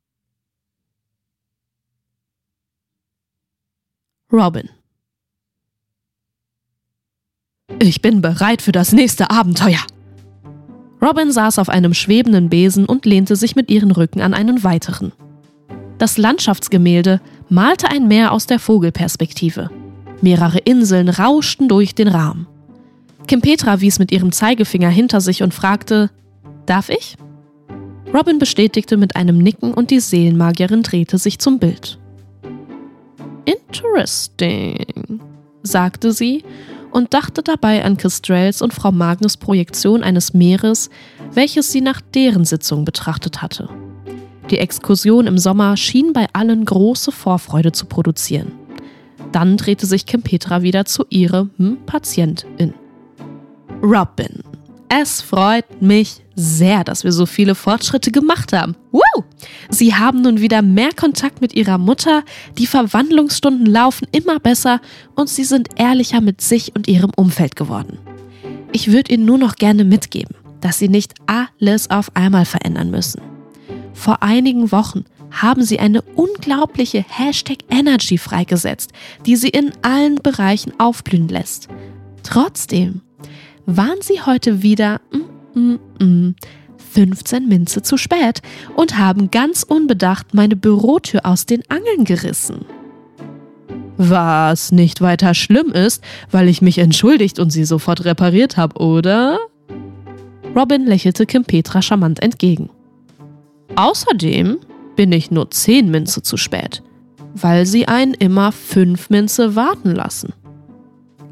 Robin 4.31 4.69
ich 7.87 8.01
bin 8.01 8.21
bereit 8.21 8.61
für 8.61 8.71
das 8.71 8.93
nächste 8.93 9.29
Abenteuer. 9.29 9.79
Robin 11.01 11.31
saß 11.31 11.59
auf 11.59 11.69
einem 11.69 11.93
schwebenden 11.93 12.49
Besen 12.49 12.85
und 12.85 13.05
lehnte 13.05 13.35
sich 13.35 13.55
mit 13.55 13.71
ihren 13.71 13.91
Rücken 13.91 14.21
an 14.21 14.33
einen 14.33 14.63
weiteren. 14.63 15.13
Das 15.97 16.17
Landschaftsgemälde 16.17 17.21
malte 17.47 17.89
ein 17.89 18.07
Meer 18.07 18.31
aus 18.31 18.47
der 18.47 18.59
Vogelperspektive. 18.59 19.69
Mehrere 20.21 20.59
Inseln 20.59 21.07
rauschten 21.09 21.69
durch 21.69 21.95
den 21.95 22.09
Rahmen. 22.09 22.47
Kim 23.27 23.41
Petra 23.41 23.79
wies 23.79 23.99
mit 23.99 24.11
ihrem 24.11 24.31
Zeigefinger 24.31 24.89
hinter 24.89 25.21
sich 25.21 25.43
und 25.43 25.53
fragte: 25.53 26.09
Darf 26.65 26.89
ich? 26.89 27.15
Robin 28.13 28.39
bestätigte 28.39 28.97
mit 28.97 29.15
einem 29.15 29.37
Nicken 29.37 29.73
und 29.73 29.91
die 29.91 29.99
Seelenmagierin 29.99 30.83
drehte 30.83 31.17
sich 31.17 31.39
zum 31.39 31.59
Bild. 31.59 31.99
Interesting, 33.45 35.21
sagte 35.63 36.11
sie 36.11 36.43
und 36.91 37.13
dachte 37.13 37.43
dabei 37.43 37.83
an 37.83 37.97
Kestrels 37.97 38.61
und 38.61 38.73
Frau 38.73 38.91
Magnus 38.91 39.37
Projektion 39.37 40.03
eines 40.03 40.33
Meeres, 40.33 40.89
welches 41.33 41.71
sie 41.71 41.81
nach 41.81 42.01
deren 42.01 42.45
Sitzung 42.45 42.85
betrachtet 42.85 43.41
hatte. 43.41 43.69
Die 44.49 44.57
Exkursion 44.57 45.27
im 45.27 45.37
Sommer 45.37 45.77
schien 45.77 46.13
bei 46.13 46.27
allen 46.33 46.65
große 46.65 47.11
Vorfreude 47.11 47.71
zu 47.71 47.85
produzieren. 47.85 48.51
Dann 49.31 49.57
drehte 49.57 49.85
sich 49.85 50.07
Kim 50.07 50.23
Petra 50.23 50.63
wieder 50.63 50.85
zu 50.85 51.05
ihrem 51.09 51.51
Patientin. 51.85 52.73
Robin, 53.83 54.43
es 54.89 55.21
freut 55.21 55.81
mich 55.81 56.23
sehr, 56.39 56.83
dass 56.83 57.03
wir 57.03 57.11
so 57.11 57.25
viele 57.25 57.53
Fortschritte 57.53 58.11
gemacht 58.11 58.53
haben. 58.53 58.75
Woo! 58.91 59.01
Sie 59.69 59.93
haben 59.93 60.21
nun 60.21 60.41
wieder 60.41 60.61
mehr 60.61 60.91
Kontakt 60.95 61.41
mit 61.41 61.53
ihrer 61.53 61.77
Mutter, 61.77 62.23
die 62.57 62.67
Verwandlungsstunden 62.67 63.65
laufen 63.65 64.07
immer 64.11 64.39
besser 64.39 64.81
und 65.15 65.29
sie 65.29 65.43
sind 65.43 65.69
ehrlicher 65.75 66.21
mit 66.21 66.41
sich 66.41 66.75
und 66.75 66.87
ihrem 66.87 67.11
Umfeld 67.15 67.55
geworden. 67.55 67.99
Ich 68.71 68.91
würde 68.91 69.13
Ihnen 69.13 69.25
nur 69.25 69.37
noch 69.37 69.55
gerne 69.55 69.83
mitgeben, 69.83 70.35
dass 70.61 70.77
Sie 70.77 70.89
nicht 70.89 71.13
alles 71.25 71.89
auf 71.89 72.15
einmal 72.15 72.45
verändern 72.45 72.91
müssen. 72.91 73.21
Vor 73.93 74.21
einigen 74.21 74.71
Wochen 74.71 75.05
haben 75.31 75.63
Sie 75.63 75.79
eine 75.79 76.01
unglaubliche 76.01 77.03
Hashtag 77.07 77.57
Energy 77.69 78.17
freigesetzt, 78.17 78.91
die 79.25 79.35
Sie 79.35 79.49
in 79.49 79.71
allen 79.81 80.15
Bereichen 80.15 80.73
aufblühen 80.79 81.27
lässt. 81.27 81.67
Trotzdem 82.23 83.01
waren 83.65 84.01
sie 84.01 84.21
heute 84.21 84.63
wieder 84.63 85.01
mm, 85.11 85.28
15 86.91 87.47
Minze 87.47 87.81
zu 87.81 87.97
spät 87.97 88.41
und 88.75 88.97
haben 88.97 89.31
ganz 89.31 89.63
unbedacht 89.63 90.33
meine 90.33 90.55
Bürotür 90.55 91.25
aus 91.25 91.45
den 91.45 91.63
Angeln 91.69 92.03
gerissen. 92.03 92.65
Was 93.97 94.71
nicht 94.71 95.01
weiter 95.01 95.33
schlimm 95.33 95.71
ist, 95.71 96.03
weil 96.31 96.47
ich 96.47 96.61
mich 96.61 96.77
entschuldigt 96.77 97.37
und 97.37 97.49
sie 97.51 97.65
sofort 97.65 98.05
repariert 98.05 98.55
habe, 98.55 98.81
oder? 98.81 99.37
Robin 100.55 100.85
lächelte 100.85 101.25
Kim 101.25 101.43
Petra 101.43 101.81
charmant 101.81 102.21
entgegen. 102.21 102.69
Außerdem 103.75 104.57
bin 104.95 105.11
ich 105.11 105.31
nur 105.31 105.51
10 105.51 105.91
Minze 105.91 106.21
zu 106.21 106.37
spät, 106.37 106.81
weil 107.35 107.65
sie 107.65 107.87
einen 107.87 108.13
immer 108.13 108.51
5 108.51 109.09
Minze 109.09 109.55
warten 109.55 109.91
lassen. 109.91 110.33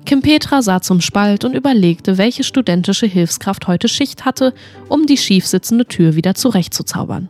Kim 0.08 0.22
Petra 0.22 0.62
sah 0.62 0.82
zum 0.82 1.02
Spalt 1.02 1.43
und 1.43 1.54
überlegte, 1.54 2.17
welche 2.17 2.46
studentische 2.46 3.06
Hilfskraft 3.06 3.67
heute 3.67 3.89
Schicht 3.89 4.24
hatte, 4.24 4.54
um 4.88 5.06
die 5.06 5.17
schiefsitzende 5.17 5.86
Tür 5.86 6.15
wieder 6.15 6.34
zurechtzuzaubern. 6.34 7.28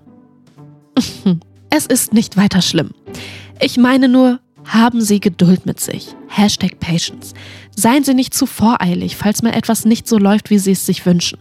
es 1.72 1.88
ist 1.88 2.14
nicht 2.14 2.38
weiter 2.38 2.62
schlimm. 2.62 2.92
Ich 3.60 3.78
meine 3.78 4.08
nur, 4.08 4.40
haben 4.64 5.02
Sie 5.02 5.20
Geduld 5.20 5.66
mit 5.66 5.80
sich. 5.80 6.10
Hashtag 6.28 6.80
Patience. 6.80 7.34
Seien 7.76 8.04
Sie 8.04 8.14
nicht 8.14 8.36
zu 8.36 8.46
voreilig, 8.46 9.18
falls 9.18 9.42
mal 9.42 9.56
etwas 9.56 9.84
nicht 9.86 10.08
so 10.08 10.20
läuft, 10.20 10.52
wie 10.52 10.60
Sie 10.60 10.74
es 10.74 10.86
sich 10.86 11.04
wünschen. 11.08 11.40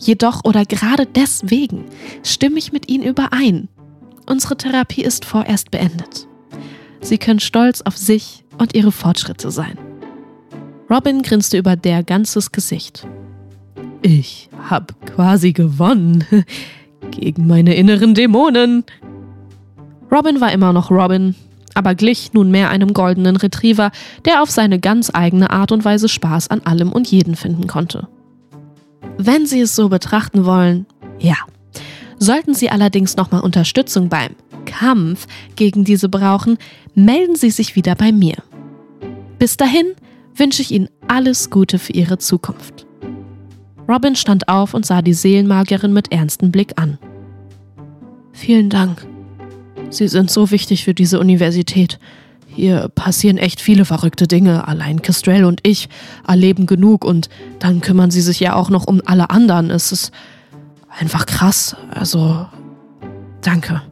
Jedoch 0.00 0.42
oder 0.42 0.64
gerade 0.64 1.04
deswegen 1.04 1.84
stimme 2.22 2.58
ich 2.58 2.72
mit 2.72 2.88
Ihnen 2.88 3.04
überein. 3.04 3.68
Unsere 4.26 4.56
Therapie 4.56 5.02
ist 5.02 5.26
vorerst 5.26 5.70
beendet. 5.70 6.26
Sie 7.02 7.18
können 7.18 7.40
stolz 7.40 7.82
auf 7.82 7.98
sich 7.98 8.42
und 8.56 8.74
Ihre 8.74 8.90
Fortschritte 8.90 9.50
sein. 9.50 9.76
Robin 10.92 11.22
grinste 11.22 11.56
über 11.56 11.74
der 11.74 12.02
ganzes 12.02 12.52
Gesicht. 12.52 13.06
Ich 14.02 14.50
hab 14.68 14.94
quasi 15.06 15.54
gewonnen. 15.54 16.24
Gegen 17.10 17.46
meine 17.46 17.74
inneren 17.74 18.12
Dämonen. 18.12 18.84
Robin 20.10 20.42
war 20.42 20.52
immer 20.52 20.74
noch 20.74 20.90
Robin, 20.90 21.34
aber 21.72 21.94
glich 21.94 22.34
nunmehr 22.34 22.68
einem 22.68 22.92
goldenen 22.92 23.36
Retriever, 23.36 23.90
der 24.26 24.42
auf 24.42 24.50
seine 24.50 24.78
ganz 24.78 25.10
eigene 25.14 25.48
Art 25.48 25.72
und 25.72 25.86
Weise 25.86 26.10
Spaß 26.10 26.48
an 26.48 26.60
allem 26.60 26.92
und 26.92 27.10
jeden 27.10 27.36
finden 27.36 27.68
konnte. 27.68 28.06
Wenn 29.16 29.46
Sie 29.46 29.62
es 29.62 29.74
so 29.74 29.88
betrachten 29.88 30.44
wollen, 30.44 30.84
ja. 31.18 31.36
Sollten 32.18 32.52
Sie 32.54 32.68
allerdings 32.68 33.16
nochmal 33.16 33.40
Unterstützung 33.40 34.10
beim 34.10 34.32
Kampf 34.66 35.26
gegen 35.56 35.84
diese 35.84 36.10
brauchen, 36.10 36.58
melden 36.94 37.34
Sie 37.34 37.50
sich 37.50 37.76
wieder 37.76 37.94
bei 37.94 38.12
mir. 38.12 38.36
Bis 39.38 39.56
dahin 39.56 39.86
wünsche 40.34 40.62
ich 40.62 40.70
Ihnen 40.70 40.88
alles 41.08 41.50
Gute 41.50 41.78
für 41.78 41.92
Ihre 41.92 42.18
Zukunft. 42.18 42.86
Robin 43.88 44.16
stand 44.16 44.48
auf 44.48 44.74
und 44.74 44.86
sah 44.86 45.02
die 45.02 45.14
Seelenmagierin 45.14 45.92
mit 45.92 46.12
ernstem 46.12 46.50
Blick 46.50 46.80
an. 46.80 46.98
Vielen 48.32 48.70
Dank. 48.70 49.06
Sie 49.90 50.08
sind 50.08 50.30
so 50.30 50.50
wichtig 50.50 50.84
für 50.84 50.94
diese 50.94 51.20
Universität. 51.20 51.98
hier 52.46 52.88
passieren 52.88 53.38
echt 53.38 53.60
viele 53.60 53.84
verrückte 53.84 54.26
Dinge. 54.26 54.68
Allein 54.68 55.02
Kestrel 55.02 55.44
und 55.44 55.60
ich 55.62 55.88
erleben 56.26 56.66
genug 56.66 57.04
und 57.04 57.28
dann 57.58 57.80
kümmern 57.80 58.10
sie 58.10 58.20
sich 58.20 58.40
ja 58.40 58.54
auch 58.54 58.70
noch 58.70 58.86
um 58.86 59.00
alle 59.04 59.30
anderen. 59.30 59.70
Es 59.70 59.92
ist 59.92 60.12
einfach 60.88 61.26
krass. 61.26 61.76
Also, 61.90 62.46
danke. 63.42 63.82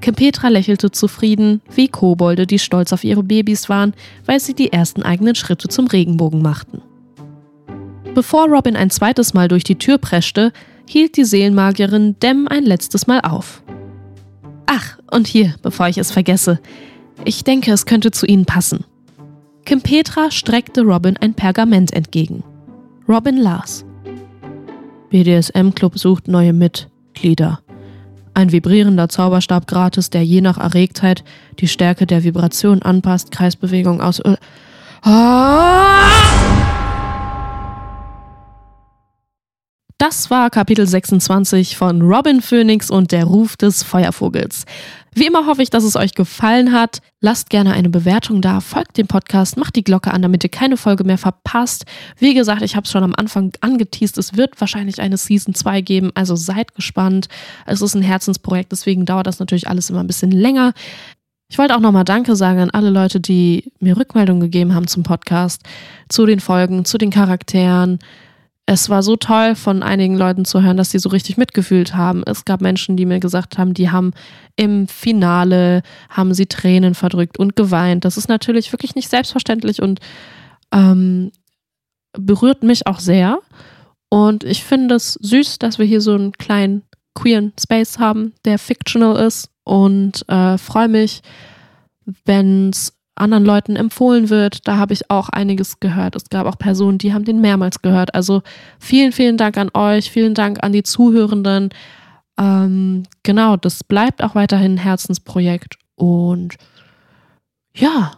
Kim 0.00 0.14
Petra 0.14 0.48
lächelte 0.48 0.90
zufrieden, 0.90 1.60
wie 1.74 1.88
Kobolde, 1.88 2.46
die 2.46 2.58
stolz 2.58 2.92
auf 2.92 3.04
ihre 3.04 3.22
Babys 3.22 3.68
waren, 3.68 3.94
weil 4.26 4.40
sie 4.40 4.54
die 4.54 4.72
ersten 4.72 5.02
eigenen 5.02 5.34
Schritte 5.34 5.68
zum 5.68 5.86
Regenbogen 5.86 6.40
machten. 6.40 6.82
Bevor 8.14 8.48
Robin 8.48 8.76
ein 8.76 8.90
zweites 8.90 9.34
Mal 9.34 9.48
durch 9.48 9.64
die 9.64 9.76
Tür 9.78 9.98
preschte, 9.98 10.52
hielt 10.88 11.16
die 11.16 11.24
Seelenmagierin 11.24 12.16
Dem 12.20 12.48
ein 12.48 12.64
letztes 12.64 13.06
Mal 13.06 13.20
auf. 13.20 13.62
Ach, 14.66 14.98
und 15.10 15.26
hier, 15.26 15.54
bevor 15.62 15.88
ich 15.88 15.98
es 15.98 16.10
vergesse, 16.10 16.60
ich 17.24 17.44
denke, 17.44 17.72
es 17.72 17.86
könnte 17.86 18.10
zu 18.10 18.26
Ihnen 18.26 18.44
passen. 18.44 18.84
Kim 19.64 19.82
Petra 19.82 20.30
streckte 20.30 20.82
Robin 20.82 21.16
ein 21.18 21.34
Pergament 21.34 21.92
entgegen. 21.92 22.42
Robin 23.08 23.36
las. 23.36 23.84
BDSM-Club 25.10 25.98
sucht 25.98 26.28
neue 26.28 26.52
Mitglieder. 26.52 27.60
Ein 28.38 28.52
vibrierender 28.52 29.08
Zauberstab 29.08 29.66
gratis, 29.66 30.10
der 30.10 30.24
je 30.24 30.40
nach 30.40 30.58
Erregtheit 30.58 31.24
die 31.58 31.66
Stärke 31.66 32.06
der 32.06 32.22
Vibration 32.22 32.82
anpasst, 32.82 33.32
Kreisbewegung 33.32 34.00
aus. 34.00 34.22
Ah! 35.02 36.67
Das 40.00 40.30
war 40.30 40.48
Kapitel 40.48 40.86
26 40.86 41.76
von 41.76 42.02
Robin 42.02 42.40
Phoenix 42.40 42.88
und 42.88 43.10
der 43.10 43.24
Ruf 43.24 43.56
des 43.56 43.82
Feuervogels. 43.82 44.64
Wie 45.12 45.26
immer 45.26 45.46
hoffe 45.46 45.60
ich, 45.60 45.70
dass 45.70 45.82
es 45.82 45.96
euch 45.96 46.14
gefallen 46.14 46.70
hat. 46.70 47.00
Lasst 47.20 47.50
gerne 47.50 47.72
eine 47.72 47.88
Bewertung 47.88 48.40
da, 48.40 48.60
folgt 48.60 48.96
dem 48.96 49.08
Podcast, 49.08 49.56
macht 49.56 49.74
die 49.74 49.82
Glocke 49.82 50.12
an, 50.12 50.22
damit 50.22 50.44
ihr 50.44 50.50
keine 50.50 50.76
Folge 50.76 51.02
mehr 51.02 51.18
verpasst. 51.18 51.84
Wie 52.16 52.32
gesagt, 52.32 52.62
ich 52.62 52.76
habe 52.76 52.84
es 52.84 52.92
schon 52.92 53.02
am 53.02 53.16
Anfang 53.16 53.50
angeteased, 53.60 54.18
es 54.18 54.36
wird 54.36 54.60
wahrscheinlich 54.60 55.00
eine 55.00 55.16
Season 55.16 55.52
2 55.52 55.80
geben, 55.80 56.12
also 56.14 56.36
seid 56.36 56.76
gespannt. 56.76 57.26
Es 57.66 57.82
ist 57.82 57.96
ein 57.96 58.02
Herzensprojekt, 58.02 58.70
deswegen 58.70 59.04
dauert 59.04 59.26
das 59.26 59.40
natürlich 59.40 59.66
alles 59.66 59.90
immer 59.90 59.98
ein 59.98 60.06
bisschen 60.06 60.30
länger. 60.30 60.74
Ich 61.50 61.58
wollte 61.58 61.74
auch 61.74 61.80
nochmal 61.80 62.04
Danke 62.04 62.36
sagen 62.36 62.60
an 62.60 62.70
alle 62.70 62.90
Leute, 62.90 63.18
die 63.18 63.72
mir 63.80 63.96
Rückmeldungen 63.96 64.42
gegeben 64.42 64.76
haben 64.76 64.86
zum 64.86 65.02
Podcast, 65.02 65.62
zu 66.08 66.24
den 66.24 66.38
Folgen, 66.38 66.84
zu 66.84 66.98
den 66.98 67.10
Charakteren 67.10 67.98
es 68.70 68.90
war 68.90 69.02
so 69.02 69.16
toll, 69.16 69.54
von 69.54 69.82
einigen 69.82 70.14
Leuten 70.14 70.44
zu 70.44 70.62
hören, 70.62 70.76
dass 70.76 70.90
sie 70.90 70.98
so 70.98 71.08
richtig 71.08 71.38
mitgefühlt 71.38 71.94
haben. 71.94 72.22
Es 72.26 72.44
gab 72.44 72.60
Menschen, 72.60 72.98
die 72.98 73.06
mir 73.06 73.18
gesagt 73.18 73.56
haben, 73.56 73.72
die 73.72 73.90
haben 73.90 74.12
im 74.56 74.88
Finale, 74.88 75.80
haben 76.10 76.34
sie 76.34 76.44
Tränen 76.44 76.94
verdrückt 76.94 77.38
und 77.38 77.56
geweint. 77.56 78.04
Das 78.04 78.18
ist 78.18 78.28
natürlich 78.28 78.70
wirklich 78.70 78.94
nicht 78.94 79.08
selbstverständlich 79.08 79.80
und 79.80 80.00
ähm, 80.70 81.32
berührt 82.12 82.62
mich 82.62 82.86
auch 82.86 83.00
sehr. 83.00 83.38
Und 84.10 84.44
ich 84.44 84.64
finde 84.64 84.96
es 84.96 85.14
süß, 85.14 85.58
dass 85.58 85.78
wir 85.78 85.86
hier 85.86 86.02
so 86.02 86.12
einen 86.12 86.32
kleinen 86.32 86.82
queeren 87.14 87.54
Space 87.58 87.98
haben, 87.98 88.34
der 88.44 88.58
fictional 88.58 89.16
ist 89.16 89.48
und 89.64 90.28
äh, 90.28 90.58
freue 90.58 90.88
mich, 90.88 91.22
wenn 92.26 92.68
es 92.68 92.97
anderen 93.20 93.44
Leuten 93.44 93.76
empfohlen 93.76 94.30
wird. 94.30 94.66
Da 94.66 94.76
habe 94.76 94.92
ich 94.92 95.10
auch 95.10 95.28
einiges 95.28 95.80
gehört. 95.80 96.16
Es 96.16 96.28
gab 96.30 96.46
auch 96.46 96.58
Personen, 96.58 96.98
die 96.98 97.12
haben 97.12 97.24
den 97.24 97.40
mehrmals 97.40 97.82
gehört. 97.82 98.14
Also 98.14 98.42
vielen, 98.78 99.12
vielen 99.12 99.36
Dank 99.36 99.56
an 99.56 99.70
euch, 99.74 100.10
vielen 100.10 100.34
Dank 100.34 100.62
an 100.62 100.72
die 100.72 100.82
Zuhörenden. 100.82 101.70
Ähm, 102.38 103.02
genau, 103.22 103.56
das 103.56 103.84
bleibt 103.84 104.22
auch 104.22 104.34
weiterhin 104.34 104.74
ein 104.74 104.78
Herzensprojekt. 104.78 105.76
Und 105.96 106.54
ja, 107.74 108.12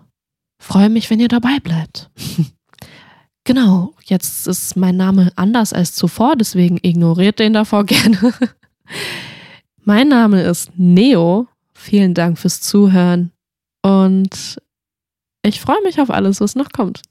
freue 0.59 0.91
mich, 0.91 1.11
wenn 1.11 1.21
ihr 1.21 1.29
dabei 1.29 1.59
bleibt. 1.61 2.11
genau, 3.45 3.95
jetzt 4.05 4.47
ist 4.47 4.77
mein 4.77 4.97
Name 4.97 5.33
anders 5.37 5.73
als 5.73 5.95
zuvor, 5.95 6.37
deswegen 6.37 6.79
ignoriert 6.83 7.39
den 7.39 7.55
davor 7.55 7.85
gerne. 7.87 8.35
mein 9.83 10.09
Name 10.09 10.43
ist 10.43 10.71
Neo. 10.77 11.47
Vielen 11.73 12.13
Dank 12.13 12.39
fürs 12.39 12.61
Zuhören 12.61 13.33
und 13.83 14.61
ich 15.43 15.61
freue 15.61 15.83
mich 15.83 16.01
auf 16.01 16.11
alles, 16.11 16.41
was 16.41 16.55
noch 16.55 16.71
kommt. 16.71 17.03